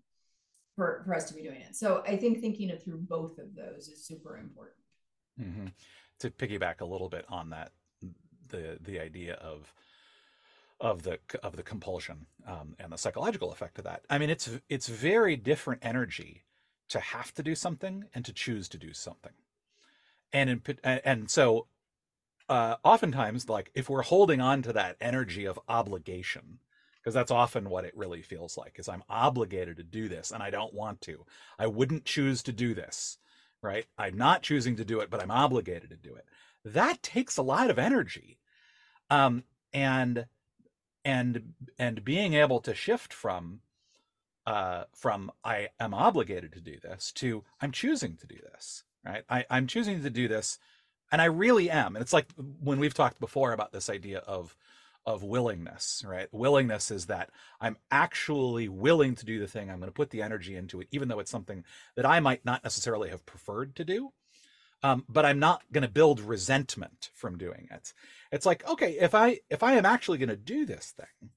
for, 0.75 1.03
for 1.05 1.13
us 1.13 1.25
to 1.25 1.33
be 1.33 1.43
doing 1.43 1.61
it. 1.61 1.75
So 1.75 2.03
I 2.07 2.15
think 2.17 2.39
thinking 2.39 2.69
it 2.69 2.83
through 2.83 2.99
both 2.99 3.37
of 3.37 3.55
those 3.55 3.87
is 3.87 4.05
super 4.05 4.37
important. 4.37 4.77
Mm-hmm. 5.39 5.67
To 6.19 6.29
piggyback 6.31 6.81
a 6.81 6.85
little 6.85 7.09
bit 7.09 7.25
on 7.29 7.49
that 7.51 7.71
the 8.49 8.77
the 8.81 8.99
idea 8.99 9.35
of 9.35 9.71
of 10.81 11.03
the 11.03 11.19
of 11.43 11.55
the 11.55 11.63
compulsion 11.63 12.25
um, 12.47 12.75
and 12.79 12.91
the 12.91 12.97
psychological 12.97 13.51
effect 13.51 13.77
of 13.77 13.83
that. 13.85 14.03
I 14.09 14.17
mean, 14.17 14.29
it's 14.29 14.49
it's 14.69 14.87
very 14.87 15.35
different 15.35 15.85
energy 15.85 16.43
to 16.89 16.99
have 16.99 17.33
to 17.35 17.43
do 17.43 17.55
something 17.55 18.05
and 18.13 18.25
to 18.25 18.33
choose 18.33 18.67
to 18.69 18.77
do 18.77 18.93
something, 18.93 19.33
and 20.33 20.49
in, 20.49 20.77
and 20.83 21.29
so 21.29 21.67
uh, 22.49 22.75
oftentimes, 22.83 23.47
like 23.47 23.71
if 23.73 23.89
we're 23.89 24.01
holding 24.01 24.41
on 24.41 24.61
to 24.63 24.73
that 24.73 24.97
energy 24.99 25.45
of 25.45 25.59
obligation, 25.67 26.59
because 26.99 27.13
that's 27.13 27.31
often 27.31 27.69
what 27.69 27.85
it 27.85 27.95
really 27.95 28.21
feels 28.21 28.57
like 28.57 28.77
is 28.77 28.89
I'm 28.89 29.03
obligated 29.09 29.77
to 29.77 29.83
do 29.83 30.09
this 30.09 30.31
and 30.31 30.43
I 30.43 30.49
don't 30.49 30.73
want 30.73 31.01
to. 31.01 31.25
I 31.57 31.67
wouldn't 31.67 32.05
choose 32.05 32.43
to 32.43 32.51
do 32.51 32.73
this, 32.73 33.17
right? 33.61 33.85
I'm 33.97 34.17
not 34.17 34.43
choosing 34.43 34.75
to 34.77 34.85
do 34.85 34.99
it, 34.99 35.09
but 35.09 35.21
I'm 35.21 35.31
obligated 35.31 35.91
to 35.91 35.95
do 35.95 36.15
it. 36.15 36.25
That 36.65 37.01
takes 37.01 37.37
a 37.37 37.41
lot 37.41 37.69
of 37.69 37.79
energy 37.79 38.39
um, 39.09 39.43
and 39.73 40.25
and 41.05 41.53
and 41.77 42.03
being 42.03 42.33
able 42.33 42.59
to 42.61 42.75
shift 42.75 43.13
from 43.13 43.61
uh, 44.45 44.85
from 44.93 45.31
I 45.43 45.69
am 45.79 45.93
obligated 45.93 46.51
to 46.53 46.61
do 46.61 46.79
this 46.81 47.11
to 47.13 47.43
I'm 47.61 47.71
choosing 47.71 48.17
to 48.17 48.27
do 48.27 48.37
this, 48.53 48.83
right? 49.05 49.23
I, 49.29 49.45
I'm 49.49 49.67
choosing 49.67 50.01
to 50.03 50.09
do 50.09 50.27
this, 50.27 50.59
and 51.11 51.21
I 51.21 51.25
really 51.25 51.69
am. 51.69 51.95
And 51.95 52.01
it's 52.03 52.13
like 52.13 52.27
when 52.61 52.79
we've 52.79 52.93
talked 52.93 53.19
before 53.19 53.53
about 53.53 53.71
this 53.71 53.89
idea 53.89 54.19
of 54.19 54.55
of 55.05 55.23
willingness, 55.23 56.03
right? 56.05 56.27
Willingness 56.31 56.91
is 56.91 57.07
that 57.07 57.31
I'm 57.59 57.77
actually 57.89 58.67
willing 58.67 59.15
to 59.15 59.25
do 59.25 59.39
the 59.39 59.47
thing. 59.47 59.69
I'm 59.69 59.79
going 59.79 59.89
to 59.89 59.93
put 59.93 60.11
the 60.11 60.21
energy 60.21 60.55
into 60.55 60.81
it, 60.81 60.87
even 60.91 61.07
though 61.07 61.19
it's 61.19 61.31
something 61.31 61.63
that 61.95 62.05
I 62.05 62.19
might 62.19 62.45
not 62.45 62.63
necessarily 62.63 63.09
have 63.09 63.25
preferred 63.25 63.75
to 63.77 63.85
do. 63.85 64.11
Um, 64.83 65.03
but 65.09 65.25
I'm 65.25 65.39
not 65.39 65.63
going 65.71 65.81
to 65.81 65.89
build 65.89 66.21
resentment 66.21 67.09
from 67.13 67.37
doing 67.37 67.67
it. 67.71 67.93
It's 68.31 68.45
like, 68.45 68.65
okay, 68.67 68.97
if 68.99 69.13
I 69.15 69.39
if 69.49 69.63
I 69.63 69.73
am 69.73 69.85
actually 69.85 70.19
going 70.19 70.29
to 70.29 70.37
do 70.37 70.65
this 70.65 70.93
thing, 70.95 71.31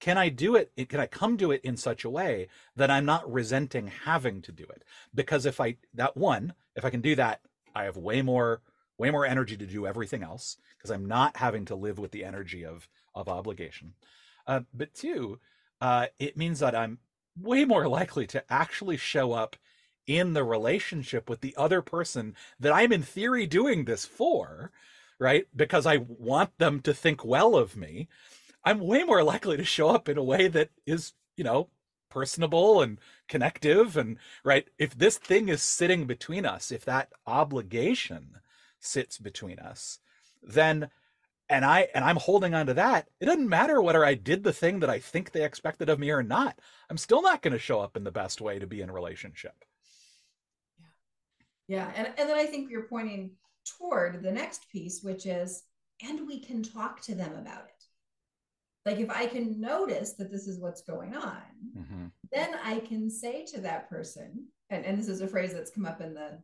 can 0.00 0.16
I 0.16 0.28
do 0.28 0.54
it? 0.54 0.72
Can 0.88 1.00
I 1.00 1.06
come 1.06 1.36
to 1.38 1.50
it 1.50 1.60
in 1.64 1.76
such 1.76 2.04
a 2.04 2.10
way 2.10 2.48
that 2.76 2.90
I'm 2.90 3.04
not 3.04 3.30
resenting 3.30 3.88
having 3.88 4.42
to 4.42 4.52
do 4.52 4.64
it? 4.64 4.84
Because 5.14 5.46
if 5.46 5.60
I 5.60 5.76
that 5.94 6.16
one, 6.16 6.54
if 6.76 6.84
I 6.84 6.90
can 6.90 7.00
do 7.00 7.14
that, 7.16 7.40
I 7.74 7.84
have 7.84 7.96
way 7.96 8.22
more 8.22 8.62
way 8.96 9.10
more 9.10 9.26
energy 9.26 9.56
to 9.56 9.66
do 9.66 9.86
everything 9.86 10.22
else 10.22 10.56
because 10.76 10.90
I'm 10.90 11.06
not 11.06 11.36
having 11.36 11.64
to 11.66 11.74
live 11.74 11.98
with 11.98 12.12
the 12.12 12.24
energy 12.24 12.64
of 12.64 12.88
of 13.14 13.28
obligation. 13.28 13.94
Uh, 14.46 14.60
but 14.72 14.94
two, 14.94 15.40
uh, 15.80 16.06
it 16.18 16.36
means 16.36 16.60
that 16.60 16.74
I'm 16.74 16.98
way 17.36 17.64
more 17.64 17.88
likely 18.00 18.26
to 18.28 18.44
actually 18.52 18.96
show 18.96 19.32
up 19.32 19.56
in 20.06 20.32
the 20.32 20.44
relationship 20.44 21.28
with 21.28 21.42
the 21.42 21.54
other 21.56 21.82
person 21.82 22.34
that 22.58 22.72
I'm 22.72 22.92
in 22.92 23.02
theory 23.02 23.46
doing 23.46 23.84
this 23.84 24.06
for 24.06 24.70
right? 25.18 25.46
Because 25.54 25.86
I 25.86 25.98
want 25.98 26.56
them 26.58 26.80
to 26.80 26.94
think 26.94 27.24
well 27.24 27.56
of 27.56 27.76
me. 27.76 28.08
I'm 28.64 28.80
way 28.80 29.04
more 29.04 29.22
likely 29.22 29.56
to 29.56 29.64
show 29.64 29.88
up 29.88 30.08
in 30.08 30.18
a 30.18 30.22
way 30.22 30.48
that 30.48 30.70
is, 30.86 31.12
you 31.36 31.44
know, 31.44 31.68
personable 32.10 32.80
and 32.80 32.98
connective 33.28 33.94
and 33.94 34.16
right 34.42 34.68
if 34.78 34.96
this 34.96 35.18
thing 35.18 35.50
is 35.50 35.62
sitting 35.62 36.06
between 36.06 36.46
us 36.46 36.72
if 36.72 36.82
that 36.82 37.12
obligation 37.26 38.30
sits 38.80 39.18
between 39.18 39.58
us 39.58 39.98
then 40.42 40.88
and 41.50 41.66
i 41.66 41.86
and 41.94 42.02
i'm 42.06 42.16
holding 42.16 42.54
on 42.54 42.64
to 42.64 42.72
that 42.72 43.06
it 43.20 43.26
doesn't 43.26 43.46
matter 43.46 43.82
whether 43.82 44.06
i 44.06 44.14
did 44.14 44.42
the 44.42 44.54
thing 44.54 44.80
that 44.80 44.88
i 44.88 44.98
think 44.98 45.32
they 45.32 45.44
expected 45.44 45.90
of 45.90 45.98
me 45.98 46.10
or 46.10 46.22
not. 46.22 46.58
I'm 46.88 46.96
still 46.96 47.20
not 47.20 47.42
going 47.42 47.52
to 47.52 47.58
show 47.58 47.78
up 47.78 47.94
in 47.94 48.04
the 48.04 48.10
best 48.10 48.40
way 48.40 48.58
to 48.58 48.66
be 48.66 48.80
in 48.80 48.90
relationship. 48.90 49.52
Yeah. 51.68 51.76
Yeah 51.76 51.92
and, 51.94 52.06
and 52.16 52.26
then 52.26 52.38
i 52.38 52.46
think 52.46 52.70
you're 52.70 52.88
pointing 52.88 53.32
toward 53.76 54.22
the 54.22 54.32
next 54.32 54.68
piece, 54.70 55.02
which 55.02 55.26
is, 55.26 55.64
and 56.02 56.26
we 56.26 56.40
can 56.40 56.62
talk 56.62 57.00
to 57.02 57.14
them 57.14 57.34
about 57.34 57.64
it. 57.64 57.77
Like 58.88 59.00
if 59.00 59.10
I 59.10 59.26
can 59.26 59.60
notice 59.60 60.14
that 60.14 60.32
this 60.32 60.48
is 60.48 60.58
what's 60.58 60.80
going 60.80 61.14
on, 61.14 61.42
mm-hmm. 61.76 62.06
then 62.32 62.54
I 62.64 62.78
can 62.78 63.10
say 63.10 63.44
to 63.52 63.60
that 63.60 63.90
person, 63.90 64.46
and, 64.70 64.82
and 64.86 64.98
this 64.98 65.08
is 65.08 65.20
a 65.20 65.28
phrase 65.28 65.52
that's 65.52 65.70
come 65.70 65.84
up 65.84 66.00
in 66.00 66.14
the 66.14 66.38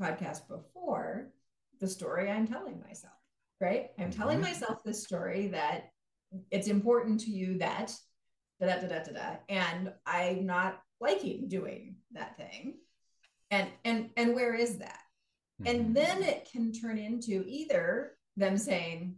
podcast 0.00 0.46
before, 0.46 1.32
the 1.80 1.88
story 1.88 2.30
I'm 2.30 2.46
telling 2.46 2.80
myself, 2.86 3.14
right? 3.60 3.88
I'm 3.98 4.12
telling 4.12 4.36
mm-hmm. 4.38 4.52
myself 4.52 4.84
this 4.84 5.02
story 5.02 5.48
that 5.48 5.90
it's 6.52 6.68
important 6.68 7.18
to 7.22 7.30
you 7.32 7.58
that 7.58 7.92
da 8.60 8.68
da 8.68 8.80
da 8.82 8.86
da 8.86 9.02
da 9.02 9.12
da, 9.12 9.36
and 9.48 9.92
I'm 10.06 10.46
not 10.46 10.80
liking 11.00 11.48
doing 11.48 11.96
that 12.12 12.36
thing. 12.36 12.76
And 13.50 13.68
and 13.84 14.10
and 14.16 14.36
where 14.36 14.54
is 14.54 14.78
that? 14.78 15.00
Mm-hmm. 15.60 15.66
And 15.66 15.96
then 15.96 16.22
it 16.22 16.48
can 16.52 16.70
turn 16.70 16.98
into 16.98 17.42
either 17.48 18.12
them 18.36 18.56
saying, 18.56 19.16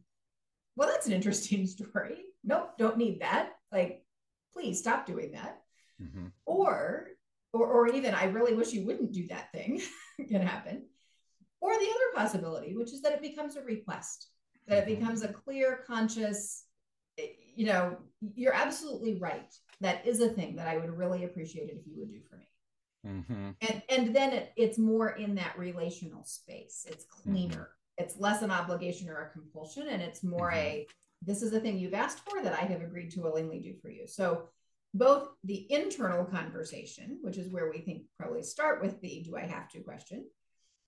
Well, 0.74 0.88
that's 0.88 1.06
an 1.06 1.12
interesting 1.12 1.66
story. 1.76 2.22
Nope, 2.44 2.72
don't 2.78 2.98
need 2.98 3.20
that. 3.20 3.52
Like, 3.70 4.04
please 4.52 4.78
stop 4.78 5.06
doing 5.06 5.32
that. 5.32 5.62
Mm-hmm. 6.02 6.26
Or 6.44 7.08
or 7.52 7.66
or 7.66 7.88
even 7.88 8.14
I 8.14 8.24
really 8.24 8.54
wish 8.54 8.72
you 8.72 8.86
wouldn't 8.86 9.12
do 9.12 9.26
that 9.28 9.52
thing 9.52 9.80
can 10.28 10.42
happen. 10.42 10.84
Or 11.60 11.72
the 11.72 11.90
other 11.90 12.24
possibility, 12.24 12.76
which 12.76 12.92
is 12.92 13.02
that 13.02 13.12
it 13.12 13.22
becomes 13.22 13.56
a 13.56 13.62
request, 13.62 14.28
that 14.66 14.78
it 14.78 14.86
mm-hmm. 14.86 15.00
becomes 15.00 15.22
a 15.22 15.28
clear, 15.28 15.84
conscious, 15.86 16.64
eh, 17.18 17.26
you 17.54 17.66
know, 17.66 17.98
you're 18.34 18.54
absolutely 18.54 19.20
right. 19.20 19.54
That 19.80 20.04
is 20.04 20.20
a 20.20 20.28
thing 20.28 20.56
that 20.56 20.66
I 20.66 20.76
would 20.76 20.90
really 20.90 21.24
appreciate 21.24 21.70
it 21.70 21.76
if 21.78 21.86
you 21.86 21.94
would 21.98 22.10
do 22.10 22.20
for 22.28 22.36
me. 22.36 22.48
Mm-hmm. 23.06 23.50
And 23.60 23.82
and 23.88 24.16
then 24.16 24.32
it, 24.32 24.52
it's 24.56 24.78
more 24.78 25.10
in 25.10 25.34
that 25.36 25.58
relational 25.58 26.24
space. 26.24 26.86
It's 26.88 27.04
cleaner. 27.04 27.54
Mm-hmm. 27.54 28.04
It's 28.04 28.18
less 28.18 28.42
an 28.42 28.50
obligation 28.50 29.08
or 29.08 29.20
a 29.22 29.30
compulsion, 29.30 29.88
and 29.88 30.00
it's 30.00 30.22
more 30.22 30.50
mm-hmm. 30.50 30.58
a 30.58 30.86
this 31.24 31.42
is 31.42 31.52
a 31.52 31.60
thing 31.60 31.78
you've 31.78 31.94
asked 31.94 32.20
for 32.28 32.42
that 32.42 32.54
I 32.54 32.64
have 32.64 32.80
agreed 32.80 33.10
to 33.12 33.20
willingly 33.20 33.60
do 33.60 33.74
for 33.80 33.90
you. 33.90 34.06
So 34.06 34.48
both 34.94 35.28
the 35.44 35.70
internal 35.72 36.24
conversation, 36.24 37.18
which 37.22 37.38
is 37.38 37.50
where 37.50 37.70
we 37.70 37.78
think 37.78 38.02
probably 38.18 38.42
start 38.42 38.82
with 38.82 39.00
the 39.00 39.22
do 39.22 39.36
I 39.36 39.42
have 39.42 39.68
to 39.70 39.80
question, 39.80 40.24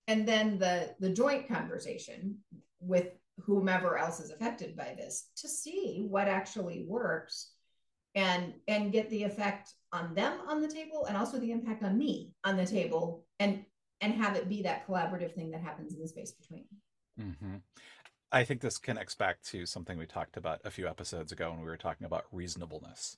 and 0.07 0.27
then 0.27 0.59
the 0.59 0.95
the 0.99 1.09
joint 1.09 1.47
conversation 1.47 2.37
with 2.79 3.07
whomever 3.41 3.97
else 3.97 4.19
is 4.19 4.31
affected 4.31 4.77
by 4.77 4.95
this 4.97 5.29
to 5.37 5.49
see 5.49 6.05
what 6.07 6.27
actually 6.27 6.85
works 6.87 7.51
and 8.13 8.53
and 8.67 8.93
get 8.93 9.09
the 9.09 9.23
effect 9.23 9.73
on 9.91 10.13
them 10.13 10.39
on 10.47 10.61
the 10.61 10.67
table 10.67 11.05
and 11.05 11.17
also 11.17 11.37
the 11.37 11.51
impact 11.51 11.83
on 11.83 11.97
me 11.97 12.31
on 12.43 12.55
the 12.55 12.65
table 12.65 13.25
and 13.39 13.65
and 14.01 14.13
have 14.13 14.35
it 14.35 14.47
be 14.47 14.61
that 14.61 14.87
collaborative 14.87 15.33
thing 15.33 15.51
that 15.51 15.61
happens 15.61 15.93
in 15.93 16.01
the 16.01 16.07
space 16.07 16.31
between 16.31 16.65
mm-hmm. 17.19 17.55
I 18.35 18.43
think 18.43 18.61
this 18.61 18.77
connects 18.77 19.15
back 19.15 19.41
to 19.41 19.65
something 19.65 19.97
we 19.97 20.05
talked 20.05 20.37
about 20.37 20.59
a 20.63 20.69
few 20.71 20.87
episodes 20.87 21.31
ago 21.31 21.49
when 21.51 21.59
we 21.59 21.65
were 21.65 21.77
talking 21.77 22.05
about 22.05 22.25
reasonableness 22.31 23.17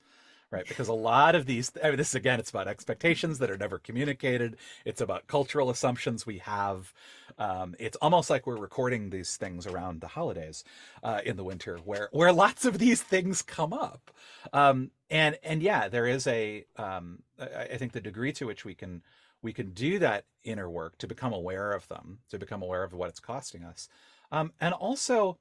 right? 0.52 0.68
Because 0.78 0.88
a 0.88 0.94
lot 0.94 1.36
of 1.36 1.46
these, 1.46 1.72
I 1.84 1.90
mean, 1.90 1.98
this 1.98 2.16
again, 2.16 2.40
it's 2.40 2.50
about 2.50 2.68
expectations 2.68 3.40
that 3.40 3.50
are 3.50 3.58
never 3.58 3.80
communicated. 3.80 4.58
It's 4.86 5.02
about 5.02 5.28
cultural 5.28 5.70
assumptions 5.70 6.26
we 6.26 6.40
have. 6.40 6.94
Um, 7.38 7.76
it's 7.80 7.98
almost 7.98 8.30
like 8.30 8.48
we're 8.48 8.58
recording 8.58 9.10
these 9.10 9.36
things 9.38 9.68
around 9.68 10.02
the 10.02 10.08
holidays 10.08 10.64
uh, 11.04 11.22
in 11.26 11.38
the 11.38 11.44
winter, 11.44 11.78
where 11.84 12.10
where 12.12 12.32
lots 12.32 12.66
of 12.66 12.80
these 12.80 13.02
things 13.02 13.42
come 13.42 13.74
up. 13.74 14.12
Um, 14.54 14.92
and 15.10 15.38
and 15.44 15.62
yeah, 15.62 15.88
there 15.90 16.08
is 16.08 16.28
a. 16.28 16.66
Um, 16.78 17.24
I, 17.40 17.64
I 17.74 17.78
think 17.78 17.92
the 17.92 18.02
degree 18.02 18.34
to 18.34 18.46
which 18.46 18.66
we 18.66 18.74
can 18.74 19.02
we 19.42 19.54
can 19.54 19.72
do 19.72 20.00
that 20.00 20.26
inner 20.44 20.70
work 20.70 20.98
to 21.00 21.08
become 21.08 21.34
aware 21.34 21.72
of 21.74 21.88
them, 21.88 22.20
to 22.30 22.40
become 22.40 22.62
aware 22.62 22.84
of 22.84 22.94
what 22.94 23.10
it's 23.10 23.20
costing 23.20 23.64
us, 23.64 23.90
um, 24.32 24.52
and 24.60 24.74
also 24.74 25.38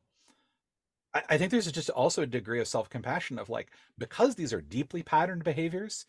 I 1.28 1.38
think 1.38 1.50
there's 1.50 1.70
just 1.72 1.90
also 1.90 2.22
a 2.22 2.26
degree 2.26 2.60
of 2.60 2.68
self 2.68 2.90
compassion 2.90 3.38
of 3.38 3.48
like, 3.48 3.70
because 3.96 4.34
these 4.34 4.52
are 4.52 4.60
deeply 4.60 5.02
patterned 5.02 5.44
behaviors, 5.44 6.06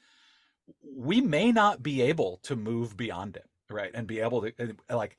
we 0.83 1.21
may 1.21 1.51
not 1.51 1.81
be 1.83 2.01
able 2.01 2.39
to 2.43 2.55
move 2.55 2.97
beyond 2.97 3.37
it, 3.37 3.45
right? 3.69 3.91
And 3.93 4.07
be 4.07 4.19
able 4.19 4.41
to, 4.41 4.53
like, 4.89 5.17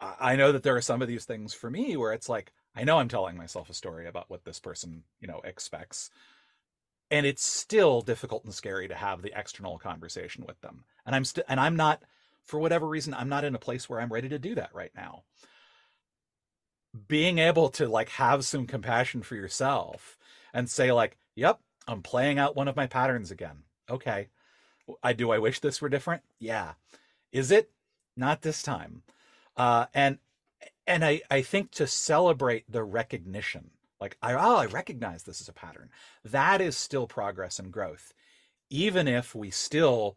I 0.00 0.36
know 0.36 0.52
that 0.52 0.62
there 0.64 0.76
are 0.76 0.82
some 0.82 1.00
of 1.00 1.08
these 1.08 1.24
things 1.24 1.54
for 1.54 1.70
me 1.70 1.96
where 1.96 2.12
it's 2.12 2.28
like, 2.28 2.52
I 2.74 2.84
know 2.84 2.98
I'm 2.98 3.08
telling 3.08 3.36
myself 3.36 3.70
a 3.70 3.74
story 3.74 4.06
about 4.06 4.28
what 4.28 4.44
this 4.44 4.58
person, 4.58 5.04
you 5.20 5.28
know, 5.28 5.40
expects. 5.44 6.10
And 7.12 7.26
it's 7.26 7.44
still 7.44 8.00
difficult 8.00 8.44
and 8.44 8.54
scary 8.54 8.88
to 8.88 8.94
have 8.94 9.20
the 9.20 9.38
external 9.38 9.78
conversation 9.78 10.44
with 10.46 10.60
them. 10.62 10.84
And 11.04 11.14
I'm 11.14 11.24
still, 11.24 11.44
and 11.46 11.60
I'm 11.60 11.76
not, 11.76 12.02
for 12.42 12.58
whatever 12.58 12.88
reason, 12.88 13.12
I'm 13.12 13.28
not 13.28 13.44
in 13.44 13.54
a 13.54 13.58
place 13.58 13.88
where 13.88 14.00
I'm 14.00 14.12
ready 14.12 14.30
to 14.30 14.38
do 14.38 14.54
that 14.54 14.70
right 14.72 14.92
now. 14.96 15.24
Being 17.08 17.38
able 17.38 17.68
to 17.70 17.86
like 17.86 18.08
have 18.10 18.44
some 18.46 18.66
compassion 18.66 19.22
for 19.22 19.36
yourself 19.36 20.16
and 20.52 20.68
say 20.68 20.92
like 20.92 21.16
yep 21.34 21.60
i'm 21.88 22.02
playing 22.02 22.38
out 22.38 22.56
one 22.56 22.68
of 22.68 22.76
my 22.76 22.86
patterns 22.86 23.30
again. 23.30 23.64
Okay. 23.90 24.28
I 25.02 25.12
do 25.12 25.30
i 25.30 25.38
wish 25.38 25.60
this 25.60 25.80
were 25.80 25.88
different? 25.88 26.22
Yeah. 26.38 26.72
Is 27.30 27.50
it? 27.50 27.70
Not 28.16 28.42
this 28.42 28.62
time. 28.62 29.02
Uh 29.56 29.86
and 29.94 30.18
and 30.86 31.04
i 31.04 31.22
i 31.30 31.42
think 31.42 31.70
to 31.72 31.86
celebrate 31.86 32.70
the 32.70 32.82
recognition 32.82 33.70
like 34.02 34.18
i 34.20 34.34
oh 34.34 34.56
i 34.56 34.66
recognize 34.66 35.22
this 35.22 35.40
as 35.40 35.48
a 35.48 35.52
pattern. 35.52 35.88
That 36.24 36.60
is 36.60 36.76
still 36.76 37.06
progress 37.06 37.58
and 37.58 37.72
growth 37.72 38.12
even 38.68 39.06
if 39.08 39.34
we 39.34 39.50
still 39.50 40.16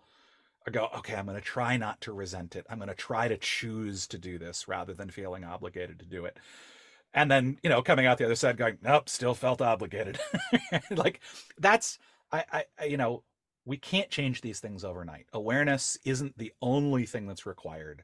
go 0.72 0.90
okay 0.98 1.16
i'm 1.16 1.26
going 1.28 1.38
to 1.38 1.44
try 1.44 1.78
not 1.78 2.02
to 2.02 2.12
resent 2.12 2.56
it. 2.56 2.66
I'm 2.70 2.80
going 2.80 2.90
to 2.90 2.96
try 2.96 3.28
to 3.28 3.38
choose 3.38 4.08
to 4.08 4.18
do 4.18 4.38
this 4.38 4.68
rather 4.68 4.94
than 4.94 5.10
feeling 5.10 5.44
obligated 5.44 6.00
to 6.00 6.06
do 6.06 6.26
it. 6.26 6.38
And 7.14 7.30
then 7.32 7.58
you 7.64 7.70
know 7.70 7.82
coming 7.82 8.06
out 8.08 8.18
the 8.18 8.26
other 8.26 8.36
side 8.36 8.58
going 8.58 8.80
nope 8.82 9.08
still 9.08 9.36
felt 9.36 9.62
obligated. 9.62 10.20
Like 10.92 11.22
that's 11.58 12.00
I, 12.32 12.66
I 12.80 12.86
you 12.86 12.98
know 12.98 13.24
we 13.66 13.78
can't 13.78 14.10
change 14.10 14.42
these 14.42 14.60
things 14.60 14.84
overnight. 14.84 15.28
Awareness 15.34 15.98
isn't 16.06 16.38
the 16.38 16.54
only 16.62 17.06
thing 17.06 17.28
that's 17.28 17.46
required 17.46 18.04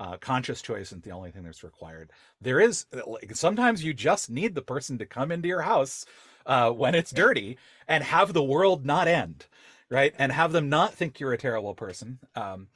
uh, 0.00 0.16
conscious 0.16 0.60
choice 0.60 0.88
isn't 0.88 1.04
the 1.04 1.12
only 1.12 1.30
thing 1.30 1.44
that's 1.44 1.62
required 1.62 2.10
there 2.40 2.58
is 2.58 2.86
like, 3.06 3.34
sometimes 3.36 3.84
you 3.84 3.94
just 3.94 4.30
need 4.30 4.54
the 4.54 4.62
person 4.62 4.98
to 4.98 5.06
come 5.06 5.30
into 5.30 5.46
your 5.46 5.62
house 5.62 6.04
uh, 6.46 6.70
when 6.70 6.94
it's 6.94 7.12
dirty 7.12 7.56
and 7.86 8.02
have 8.02 8.32
the 8.32 8.42
world 8.42 8.84
not 8.84 9.06
end 9.06 9.46
right 9.88 10.14
and 10.18 10.32
have 10.32 10.50
them 10.50 10.68
not 10.68 10.92
think 10.92 11.20
you're 11.20 11.32
a 11.32 11.38
terrible 11.38 11.74
person 11.74 12.18
um, 12.34 12.66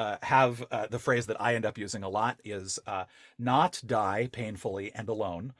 uh, 0.00 0.16
have 0.22 0.64
uh, 0.70 0.86
the 0.86 0.98
phrase 0.98 1.26
that 1.26 1.38
I 1.38 1.54
end 1.54 1.66
up 1.66 1.76
using 1.76 2.02
a 2.02 2.08
lot 2.08 2.40
is 2.42 2.78
uh, 2.86 3.04
not 3.38 3.82
die 3.86 4.30
painfully 4.32 4.90
and 4.94 5.08
alone. 5.10 5.52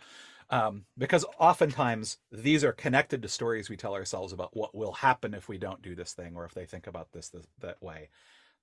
Um, 0.49 0.85
because 0.97 1.27
oftentimes 1.39 2.17
these 2.33 2.65
are 2.65 2.73
connected 2.73 3.21
to 3.21 3.29
stories 3.29 3.69
we 3.69 3.77
tell 3.77 3.93
ourselves 3.95 4.33
about 4.33 4.57
what 4.57 4.75
will 4.75 4.93
happen 4.93 5.35
if 5.35 5.49
we 5.49 5.59
don't 5.59 5.83
do 5.83 5.95
this 5.95 6.15
thing 6.15 6.37
or 6.37 6.47
if 6.47 6.55
they 6.55 6.65
think 6.65 6.87
about 6.87 7.13
this, 7.13 7.29
this 7.29 7.47
that 7.61 7.83
way. 7.83 8.09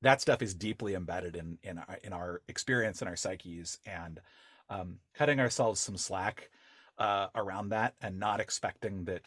That 0.02 0.22
stuff 0.22 0.42
is 0.42 0.54
deeply 0.54 0.94
embedded 0.94 1.36
in 1.36 1.58
in 1.64 1.80
our, 1.80 2.00
in 2.04 2.14
our 2.14 2.42
experience 2.48 3.02
and 3.02 3.10
our 3.10 3.16
psyches, 3.16 3.80
and 3.86 4.20
um, 4.70 5.00
cutting 5.14 5.40
ourselves 5.40 5.80
some 5.80 5.98
slack 5.98 6.50
uh, 6.98 7.28
around 7.36 7.70
that 7.70 7.96
and 8.02 8.20
not 8.20 8.40
expecting 8.40 9.06
that 9.06 9.22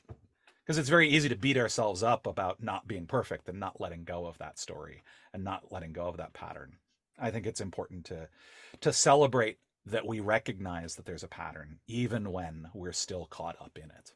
because 0.65 0.79
it's 0.79 0.89
very 0.89 1.09
easy 1.09 1.29
to 1.29 1.37
beat 1.37 1.57
ourselves 1.57 2.03
up 2.03 2.27
about 2.27 2.63
not 2.63 2.87
being 2.87 3.07
perfect 3.07 3.49
and 3.49 3.59
not 3.59 3.81
letting 3.81 4.05
go 4.05 4.27
of 4.27 4.39
that 4.39 4.59
story 4.59 5.03
and 5.33 5.43
not 5.43 5.73
letting 5.73 5.93
go 5.93 6.07
of 6.07 6.17
that 6.19 6.33
pattern. 6.33 6.77
I 7.19 7.31
think 7.31 7.47
it's 7.47 7.61
important 7.61 8.05
to 8.07 8.29
to 8.81 8.93
celebrate 8.93 9.59
that 9.87 10.07
we 10.07 10.21
recognize 10.21 10.95
that 10.95 11.07
there's 11.07 11.25
a 11.25 11.29
pattern 11.29 11.81
even 11.87 12.33
when 12.33 12.69
we're 12.75 12.93
still 12.93 13.27
caught 13.27 13.57
up 13.61 13.77
in 13.77 13.91
it. 13.91 14.13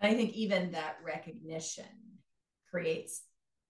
I 0.00 0.14
think 0.14 0.32
even 0.34 0.72
that 0.72 0.98
recognition 1.04 1.84
creates 2.70 3.22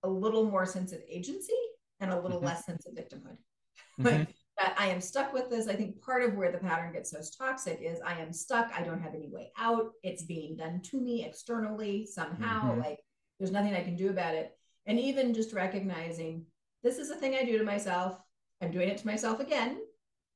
a 0.02 0.08
little 0.08 0.44
more 0.44 0.66
sense 0.66 0.92
of 0.92 1.00
agency 1.08 1.52
and 2.00 2.12
a 2.12 2.20
little 2.20 2.38
mm-hmm. 2.38 2.46
less 2.46 2.64
sense 2.64 2.86
of 2.86 2.94
victimhood. 2.94 3.36
Mm-hmm 4.00 4.30
that 4.58 4.74
I 4.76 4.88
am 4.88 5.00
stuck 5.00 5.32
with 5.32 5.48
this. 5.48 5.68
I 5.68 5.74
think 5.74 6.02
part 6.02 6.22
of 6.24 6.34
where 6.34 6.50
the 6.50 6.58
pattern 6.58 6.92
gets 6.92 7.12
so 7.12 7.20
toxic 7.38 7.80
is 7.80 8.00
I 8.04 8.18
am 8.18 8.32
stuck. 8.32 8.70
I 8.74 8.82
don't 8.82 9.00
have 9.00 9.14
any 9.14 9.28
way 9.30 9.52
out. 9.56 9.92
It's 10.02 10.24
being 10.24 10.56
done 10.56 10.80
to 10.90 11.00
me 11.00 11.24
externally 11.24 12.04
somehow. 12.04 12.72
Mm-hmm. 12.72 12.80
Like 12.80 12.98
there's 13.38 13.52
nothing 13.52 13.74
I 13.74 13.84
can 13.84 13.96
do 13.96 14.10
about 14.10 14.34
it. 14.34 14.50
And 14.86 14.98
even 14.98 15.32
just 15.32 15.52
recognizing 15.52 16.44
this 16.82 16.98
is 16.98 17.10
a 17.10 17.16
thing 17.16 17.34
I 17.34 17.44
do 17.44 17.58
to 17.58 17.64
myself, 17.64 18.20
I'm 18.60 18.72
doing 18.72 18.88
it 18.88 18.98
to 18.98 19.06
myself 19.06 19.38
again, 19.38 19.78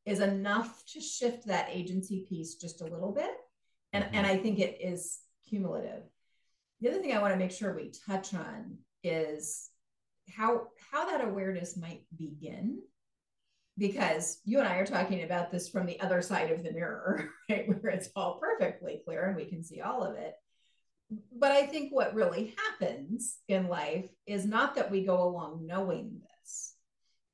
is 0.07 0.21
enough 0.21 0.85
to 0.93 1.01
shift 1.01 1.47
that 1.47 1.69
agency 1.71 2.25
piece 2.29 2.55
just 2.55 2.81
a 2.81 2.87
little 2.87 3.13
bit. 3.13 3.31
And, 3.93 4.05
mm-hmm. 4.05 4.15
and 4.15 4.27
I 4.27 4.37
think 4.37 4.61
it 4.61 4.79
is 4.81 5.19
cumulative. 5.49 6.03
The 6.81 6.91
other 6.91 7.01
thing 7.01 7.13
I 7.13 7.21
want 7.21 7.33
to 7.33 7.39
make 7.39 7.53
sure 7.53 7.75
we 7.75 7.93
touch 8.07 8.35
on 8.35 8.79
is 9.03 9.71
how 10.31 10.69
how 10.91 11.07
that 11.07 11.25
awareness 11.25 11.77
might 11.77 12.03
begin 12.17 12.81
because 13.79 14.39
you 14.45 14.59
and 14.59 14.69
I 14.69 14.77
are 14.77 14.87
talking 14.87 15.23
about 15.23 15.51
this 15.51 15.69
from 15.69 15.87
the 15.87 16.01
other 16.01 16.21
side 16.21 16.51
of 16.51 16.63
the 16.63 16.73
mirror, 16.73 17.29
right? 17.51 17.67
Where 17.69 17.93
it's 17.93 18.11
all 18.15 18.39
perfectly 18.39 19.01
clear 19.05 19.25
and 19.25 19.37
we 19.37 19.47
can 19.47 19.65
see 19.65 19.81
all 19.81 20.03
of 20.03 20.17
it. 20.17 20.35
But 21.37 21.53
I 21.53 21.67
think 21.67 21.93
what 21.93 22.15
really 22.15 22.55
happens 22.57 23.39
in 23.49 23.69
life 23.69 24.09
is 24.27 24.45
not 24.47 24.75
that 24.77 24.91
we 24.91 25.05
go 25.05 25.23
along 25.25 25.67
knowing 25.67 26.21
this, 26.21 26.75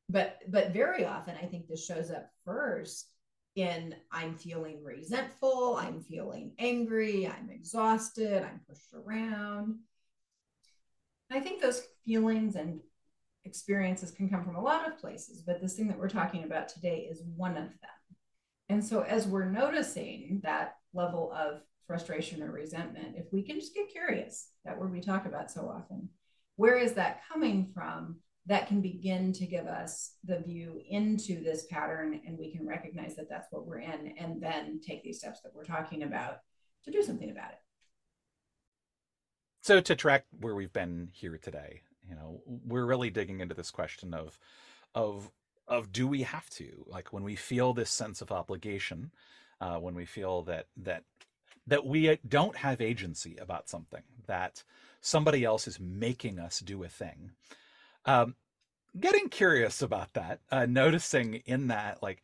but 0.09 0.39
but 0.49 0.73
very 0.73 1.05
often 1.05 1.37
I 1.41 1.47
think 1.47 1.69
this 1.69 1.85
shows 1.85 2.11
up 2.11 2.29
first 2.45 3.11
in 3.55 3.95
I'm 4.13 4.37
feeling 4.37 4.83
resentful, 4.85 5.77
I'm 5.77 6.01
feeling 6.01 6.53
angry, 6.59 7.27
I'm 7.27 7.51
exhausted, 7.51 8.43
I'm 8.43 8.61
pushed 8.69 8.95
around. 8.95 9.77
I 11.31 11.41
think 11.41 11.61
those 11.61 11.83
feelings 12.05 12.57
and 12.57 12.81
experiences 13.45 14.11
can 14.11 14.29
come 14.29 14.45
from 14.45 14.57
a 14.57 14.63
lot 14.63 14.87
of 14.87 14.99
places, 14.99 15.43
but 15.43 15.61
this 15.61 15.75
thing 15.75 15.89
that 15.89 15.99
we're 15.99 16.09
talking 16.09 16.45
about 16.45 16.69
today 16.69 17.09
is 17.11 17.23
one 17.37 17.53
of 17.57 17.65
them. 17.65 18.17
And 18.69 18.85
so, 18.85 19.03
as 19.03 19.27
we're 19.27 19.51
noticing 19.51 20.41
that 20.43 20.75
level 20.93 21.33
of 21.33 21.63
frustration 21.87 22.43
or 22.43 22.51
resentment, 22.51 23.17
if 23.17 23.27
we 23.33 23.43
can 23.43 23.59
just 23.59 23.75
get 23.75 23.91
curious, 23.91 24.51
that 24.65 24.79
word 24.79 24.93
we 24.93 25.01
talk 25.01 25.27
about 25.27 25.51
so 25.51 25.69
often, 25.69 26.09
where 26.57 26.77
is 26.77 26.93
that 26.95 27.23
coming 27.31 27.71
from? 27.75 28.17
That 28.47 28.67
can 28.67 28.81
begin 28.81 29.35
to 29.35 29.47
give 29.47 29.67
us 29.67 30.15
the 30.25 30.41
view 30.41 30.81
into 30.89 31.43
this 31.43 31.67
pattern, 31.71 32.21
and 32.27 32.39
we 32.39 32.51
can 32.51 32.67
recognize 32.67 33.15
that 33.17 33.29
that's 33.29 33.49
what 33.51 33.67
we're 33.67 33.81
in, 33.81 34.15
and 34.19 34.43
then 34.43 34.81
take 34.81 35.03
these 35.03 35.19
steps 35.19 35.41
that 35.43 35.55
we're 35.55 35.65
talking 35.65 36.03
about 36.03 36.39
to 36.85 36.91
do 36.91 37.03
something 37.03 37.31
about 37.31 37.51
it. 37.51 37.59
So, 39.69 39.83
to 39.83 39.95
track 39.95 40.25
where 40.41 40.55
we've 40.55 40.73
been 40.73 41.11
here 41.13 41.37
today, 41.37 41.83
you 42.09 42.15
know, 42.15 42.41
we're 42.47 42.87
really 42.87 43.11
digging 43.11 43.41
into 43.41 43.55
this 43.55 43.71
question 43.71 44.15
of, 44.15 44.39
of, 44.95 45.31
of 45.67 45.93
do 45.93 46.09
we 46.09 46.23
have 46.23 46.49
to 46.53 46.87
like 46.87 47.13
when 47.13 47.23
we 47.23 47.37
feel 47.37 47.75
this 47.75 47.91
sense 47.91 48.23
of 48.23 48.33
obligation, 48.33 49.11
uh, 49.61 49.77
when 49.77 49.95
we 49.95 50.07
feel 50.07 50.41
that 50.45 50.69
that 50.79 51.05
that 51.67 51.85
we 51.85 52.19
don't 52.27 52.57
have 52.57 52.81
agency 52.81 53.37
about 53.37 53.69
something, 53.69 54.05
that 54.27 54.65
somebody 55.03 55.45
else 55.45 55.69
is 55.69 55.79
making 55.79 56.39
us 56.39 56.61
do 56.61 56.83
a 56.83 56.89
thing. 56.89 57.33
Um, 58.07 58.37
getting 58.99 59.29
curious 59.29 59.83
about 59.83 60.15
that, 60.15 60.41
uh, 60.51 60.65
noticing 60.65 61.43
in 61.45 61.67
that, 61.67 62.03
like, 62.03 62.23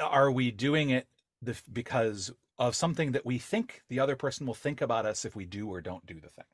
are 0.00 0.28
we 0.28 0.50
doing 0.50 0.90
it 0.90 1.06
the, 1.40 1.56
because 1.72 2.32
of 2.66 2.74
something 2.74 3.12
that 3.12 3.26
we 3.26 3.38
think 3.38 3.82
the 3.88 4.00
other 4.00 4.16
person 4.16 4.46
will 4.46 4.54
think 4.54 4.80
about 4.80 5.06
us 5.06 5.24
if 5.24 5.36
we 5.36 5.44
do 5.44 5.68
or 5.68 5.80
don't 5.80 6.06
do 6.06 6.14
the 6.14 6.28
thing? 6.28 6.44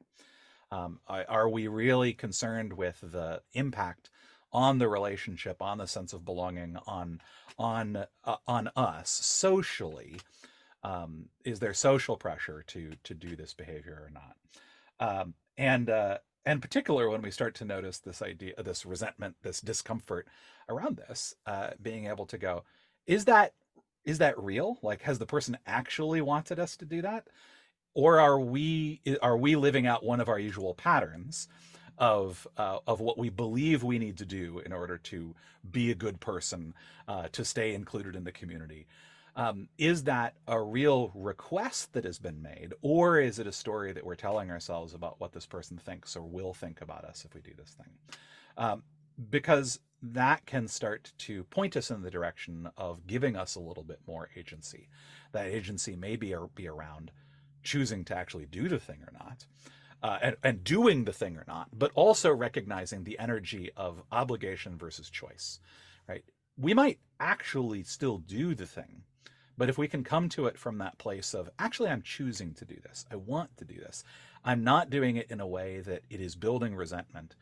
Um, 0.73 1.01
are 1.09 1.49
we 1.49 1.67
really 1.67 2.13
concerned 2.13 2.73
with 2.75 3.01
the 3.03 3.43
impact 3.55 4.11
on 4.53 4.79
the 4.79 4.89
relationship, 4.89 5.61
on 5.61 5.79
the 5.79 5.87
sense 5.87 6.13
of 6.13 6.25
belonging, 6.25 6.77
on 6.87 7.21
on 7.59 8.05
uh, 8.25 8.37
on 8.47 8.71
us 8.77 9.11
socially? 9.11 10.19
um, 10.83 11.27
is 11.45 11.61
there 11.61 11.75
social 11.75 12.17
pressure 12.17 12.65
to 12.69 12.93
to 13.05 13.15
do 13.15 13.37
this 13.37 13.55
behavior 13.55 14.03
or 14.07 14.11
not 14.11 14.37
um, 15.01 15.35
and 15.59 15.91
uh, 15.91 16.19
and 16.47 16.63
particular 16.63 17.09
when 17.09 17.23
we 17.23 17.31
start 17.31 17.55
to 17.57 17.65
notice 17.65 17.99
this 17.99 18.23
idea 18.23 18.55
this 18.63 18.87
resentment 18.87 19.37
this 19.43 19.61
discomfort 19.61 20.27
around 20.69 20.97
this 20.97 21.35
uh, 21.47 21.71
being 21.83 22.07
able 22.07 22.27
to 22.27 22.39
go 22.39 22.65
is 23.07 23.25
that 23.27 23.53
is 24.11 24.19
that 24.19 24.39
real? 24.39 24.79
Like 24.83 25.03
has 25.03 25.19
the 25.19 25.27
person 25.27 25.57
actually 25.67 26.21
wanted 26.21 26.59
us 26.59 26.77
to 26.79 26.85
do 26.85 27.01
that? 27.03 27.29
Or 27.95 28.21
are 28.21 28.39
we 28.39 29.01
are 29.23 29.37
we 29.37 29.57
living 29.57 29.87
out 29.87 30.05
one 30.05 30.21
of 30.21 30.29
our 30.29 30.39
usual 30.39 30.75
patterns 30.75 31.49
of 31.97 32.47
uh, 32.57 32.79
of 32.87 33.01
what 33.01 33.19
we 33.19 33.29
believe 33.31 33.83
we 33.83 33.99
need 33.99 34.19
to 34.19 34.27
do 34.27 34.61
in 34.61 34.73
order 34.73 34.99
to 34.99 35.35
be 35.71 35.91
a 35.91 35.95
good 35.95 36.21
person, 36.21 36.75
uh, 37.09 37.29
to 37.33 37.45
stay 37.45 37.75
included 37.75 38.17
in 38.17 38.25
the 38.25 38.33
community, 38.33 38.87
um, 39.37 39.69
is 39.79 40.05
that 40.05 40.35
a 40.49 40.61
real 40.61 41.13
request 41.15 41.93
that 41.93 42.05
has 42.05 42.19
been 42.19 42.43
made, 42.43 42.73
or 42.83 43.21
is 43.21 43.39
it 43.39 43.47
a 43.47 43.53
story 43.53 43.93
that 43.93 44.05
we're 44.05 44.15
telling 44.15 44.51
ourselves 44.51 44.95
about 44.95 45.21
what 45.21 45.33
this 45.33 45.47
person 45.47 45.77
thinks 45.79 46.17
or 46.17 46.23
will 46.23 46.55
think 46.55 46.81
about 46.81 47.05
us 47.05 47.25
if 47.25 47.35
we 47.35 47.41
do 47.41 47.53
this 47.57 47.75
thing? 47.75 47.93
Um, 48.57 48.83
because 49.31 49.79
that 50.03 50.47
can 50.47 50.67
start 50.67 51.13
to 51.19 51.45
point 51.45 51.77
us 51.77 51.91
in 51.91 52.03
the 52.03 52.11
direction 52.11 52.71
of 52.77 53.07
giving 53.07 53.37
us 53.37 53.55
a 53.55 53.61
little 53.61 53.83
bit 53.83 54.01
more 54.07 54.31
agency. 54.37 54.89
That 55.33 55.47
agency 55.47 55.97
may 55.97 56.17
be, 56.17 56.35
be 56.55 56.69
around 56.69 57.11
choosing 57.63 58.05
to 58.07 58.17
actually 58.17 58.47
do 58.47 58.69
the 58.69 58.79
thing 58.79 59.03
or 59.03 59.13
not. 59.13 59.47
Uh, 60.03 60.19
and, 60.23 60.37
and, 60.43 60.65
doing 60.65 61.05
the 61.05 61.13
thing 61.13 61.37
or 61.37 61.45
not, 61.47 61.69
but 61.75 61.91
also 61.95 62.33
recognizing 62.33 63.05
the 63.05 63.19
energy 63.19 63.71
of 63.77 64.03
obligation 64.11 64.79
versus 64.79 65.11
choice, 65.11 65.61
right? 66.09 66.25
We 66.57 66.73
might 66.73 67.01
actually 67.19 67.83
still 67.83 68.17
do 68.17 68.55
the 68.55 68.65
thing, 68.65 69.03
but 69.59 69.69
if 69.69 69.77
we 69.77 69.89
can 69.89 70.03
come 70.03 70.31
to 70.31 70.47
it 70.47 70.57
from 70.57 70.79
that 70.79 70.97
place 70.97 71.35
of 71.35 71.51
actually, 71.59 71.91
I'm 71.91 72.01
choosing 72.01 72.55
to 72.55 72.65
do 72.65 72.77
this, 72.83 73.05
I 73.11 73.17
want 73.17 73.55
to 73.59 73.67
do 73.67 73.75
this, 73.75 74.03
I'm 74.43 74.65
not 74.65 74.89
doing 74.89 75.17
it 75.17 75.31
in 75.31 75.39
a 75.39 75.47
way 75.47 75.81
that 75.81 76.03
it 76.09 76.19
is 76.19 76.35
building 76.35 76.75
resentment, 76.75 77.37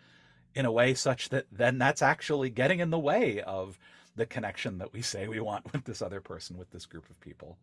in 0.54 0.64
a 0.64 0.72
way 0.72 0.94
such 0.94 1.28
that 1.28 1.46
then 1.52 1.78
that's 1.78 2.02
actually 2.02 2.50
getting 2.50 2.80
in 2.80 2.90
the 2.90 2.98
way 2.98 3.40
of 3.40 3.78
the 4.16 4.26
connection 4.26 4.78
that 4.78 4.92
we 4.92 5.02
say 5.02 5.28
we 5.28 5.40
want 5.40 5.72
with 5.72 5.84
this 5.84 6.02
other 6.02 6.20
person, 6.20 6.56
with 6.56 6.70
this 6.70 6.86
group 6.86 7.08
of 7.10 7.20
people, 7.20 7.58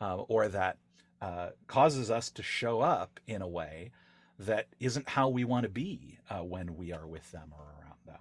uh, 0.00 0.16
or 0.16 0.48
that 0.48 0.78
uh, 1.20 1.50
causes 1.66 2.10
us 2.10 2.30
to 2.30 2.42
show 2.42 2.80
up 2.80 3.20
in 3.26 3.42
a 3.42 3.48
way 3.48 3.90
that 4.38 4.68
isn't 4.80 5.08
how 5.10 5.28
we 5.28 5.44
want 5.44 5.64
to 5.64 5.68
be 5.68 6.18
uh, 6.30 6.38
when 6.38 6.76
we 6.76 6.92
are 6.92 7.06
with 7.06 7.30
them 7.30 7.52
or 7.52 7.64
around 7.64 7.98
them. 8.06 8.20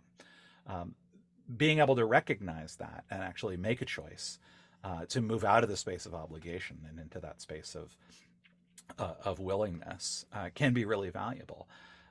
Um, 0.67 0.95
being 1.55 1.79
able 1.79 1.95
to 1.95 2.05
recognize 2.05 2.75
that 2.75 3.05
and 3.09 3.23
actually 3.23 3.57
make 3.57 3.81
a 3.81 3.85
choice 3.85 4.37
uh, 4.83 5.05
to 5.05 5.21
move 5.21 5.43
out 5.43 5.63
of 5.63 5.69
the 5.69 5.77
space 5.77 6.05
of 6.05 6.13
obligation 6.13 6.77
and 6.87 6.99
into 6.99 7.19
that 7.19 7.41
space 7.41 7.75
of 7.75 7.97
uh, 8.97 9.13
of 9.23 9.39
willingness 9.39 10.25
uh, 10.33 10.49
can 10.53 10.73
be 10.73 10.83
really 10.83 11.09
valuable. 11.09 11.67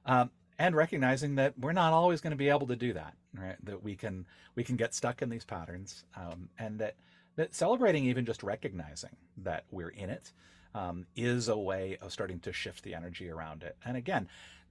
Um, 0.06 0.30
and 0.58 0.74
recognizing 0.74 1.36
that 1.36 1.58
we're 1.58 1.72
not 1.72 1.92
always 1.92 2.20
going 2.20 2.32
to 2.32 2.36
be 2.36 2.48
able 2.48 2.66
to 2.66 2.76
do 2.76 2.92
that, 2.92 3.14
right? 3.34 3.56
That 3.64 3.82
we 3.82 3.94
can 3.94 4.26
we 4.54 4.64
can 4.64 4.76
get 4.76 4.94
stuck 4.94 5.22
in 5.22 5.30
these 5.30 5.44
patterns, 5.44 6.04
um, 6.16 6.48
and 6.58 6.78
that 6.80 6.96
that 7.36 7.54
celebrating 7.54 8.04
even 8.04 8.24
just 8.24 8.42
recognizing 8.42 9.16
that 9.38 9.64
we're 9.70 9.90
in 9.90 10.10
it 10.10 10.32
um, 10.74 11.06
is 11.16 11.48
a 11.48 11.56
way 11.56 11.96
of 12.00 12.12
starting 12.12 12.40
to 12.40 12.52
shift 12.52 12.82
the 12.82 12.94
energy 12.94 13.30
around 13.30 13.62
it. 13.62 13.76
And 13.84 13.96
again, 13.96 14.28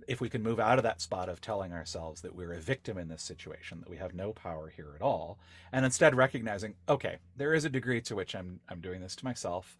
if 0.08 0.22
we 0.22 0.30
can 0.30 0.44
move 0.44 0.60
out 0.60 0.78
of 0.78 0.84
that 0.84 1.02
spot 1.02 1.30
of 1.30 1.42
telling 1.42 1.74
ourselves 1.74 2.22
that 2.22 2.36
we're 2.36 2.54
a 2.54 2.60
victim 2.60 2.98
in 2.98 3.08
this 3.08 3.24
situation, 3.24 3.80
that 3.80 3.90
we 3.90 3.98
have 3.98 4.14
no 4.14 4.32
power 4.34 4.70
here 4.76 4.94
at 4.96 5.02
all, 5.02 5.40
and 5.72 5.86
instead 5.86 6.16
recognizing, 6.16 6.76
okay, 6.88 7.18
there 7.36 7.54
is 7.54 7.66
a 7.66 7.70
degree 7.70 8.02
to 8.02 8.16
which 8.16 8.36
I'm 8.36 8.60
I'm 8.68 8.82
doing 8.82 9.02
this 9.02 9.16
to 9.16 9.26
myself, 9.26 9.78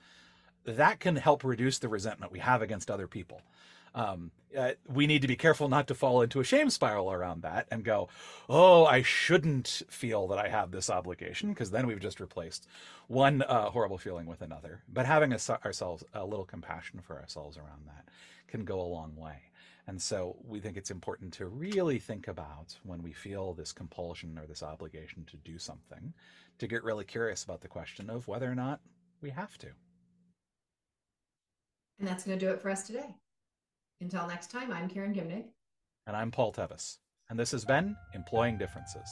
that 0.64 1.00
can 1.00 1.18
help 1.18 1.44
reduce 1.44 1.80
the 1.80 1.90
resentment 1.90 2.32
we 2.32 2.40
have 2.40 2.62
against 2.62 2.90
other 2.90 3.08
people. 3.08 3.42
Um, 3.98 4.32
uh, 4.56 4.74
we 4.88 5.08
need 5.08 5.24
to 5.24 5.28
be 5.28 5.36
careful 5.36 5.70
not 5.70 5.88
to 5.88 5.96
fall 5.96 6.22
into 6.22 6.40
a 6.40 6.44
shame 6.44 6.70
spiral 6.70 7.12
around 7.12 7.42
that 7.42 7.68
and 7.72 7.84
go, 7.84 8.10
oh, 8.48 8.86
I 8.86 9.02
shouldn't 9.02 9.82
feel 9.90 10.28
that 10.28 10.38
I 10.38 10.50
have 10.50 10.70
this 10.70 10.90
obligation, 10.92 11.50
because 11.50 11.72
then 11.72 11.88
we've 11.88 12.00
just 12.00 12.20
replaced 12.20 12.68
one 13.08 13.42
uh, 13.42 13.72
horrible 13.72 13.98
feeling 13.98 14.28
with 14.28 14.42
another. 14.44 14.84
But 14.88 15.08
having 15.08 15.34
a, 15.34 15.40
ourselves 15.66 16.04
a 16.14 16.24
little 16.24 16.46
compassion 16.46 17.00
for 17.02 17.20
ourselves 17.20 17.58
around 17.58 17.88
that 17.88 18.08
can 18.48 18.66
go 18.66 18.80
a 18.80 18.94
long 18.98 19.16
way. 19.16 19.42
And 19.88 20.00
so 20.00 20.36
we 20.46 20.60
think 20.60 20.78
it's 20.78 20.92
important 20.92 21.34
to 21.34 21.48
really 21.48 21.98
think 21.98 22.28
about 22.28 22.78
when 22.84 23.02
we 23.02 23.14
feel 23.14 23.54
this 23.54 23.72
compulsion 23.72 24.38
or 24.38 24.46
this 24.46 24.62
obligation 24.62 25.26
to 25.32 25.38
do 25.38 25.58
something, 25.58 26.14
to 26.60 26.68
get 26.68 26.84
really 26.84 27.06
curious 27.06 27.44
about 27.44 27.62
the 27.62 27.68
question 27.68 28.12
of 28.12 28.28
whether 28.28 28.52
or 28.52 28.56
not 28.56 28.80
we 29.22 29.32
have 29.32 29.58
to. 29.58 29.70
And 32.00 32.08
that's 32.08 32.26
going 32.26 32.38
to 32.38 32.46
do 32.46 32.52
it 32.52 32.62
for 32.62 32.70
us 32.70 32.86
today. 32.86 33.16
Until 34.00 34.28
next 34.28 34.52
time, 34.52 34.72
I'm 34.72 34.88
Karen 34.88 35.14
Gimnick. 35.14 35.46
And 36.06 36.16
I'm 36.16 36.30
Paul 36.32 36.52
Tevis. 36.52 37.00
And 37.30 37.40
this 37.40 37.52
has 37.52 37.66
been 37.66 37.96
Employing 38.14 38.58
Differences. 38.58 39.12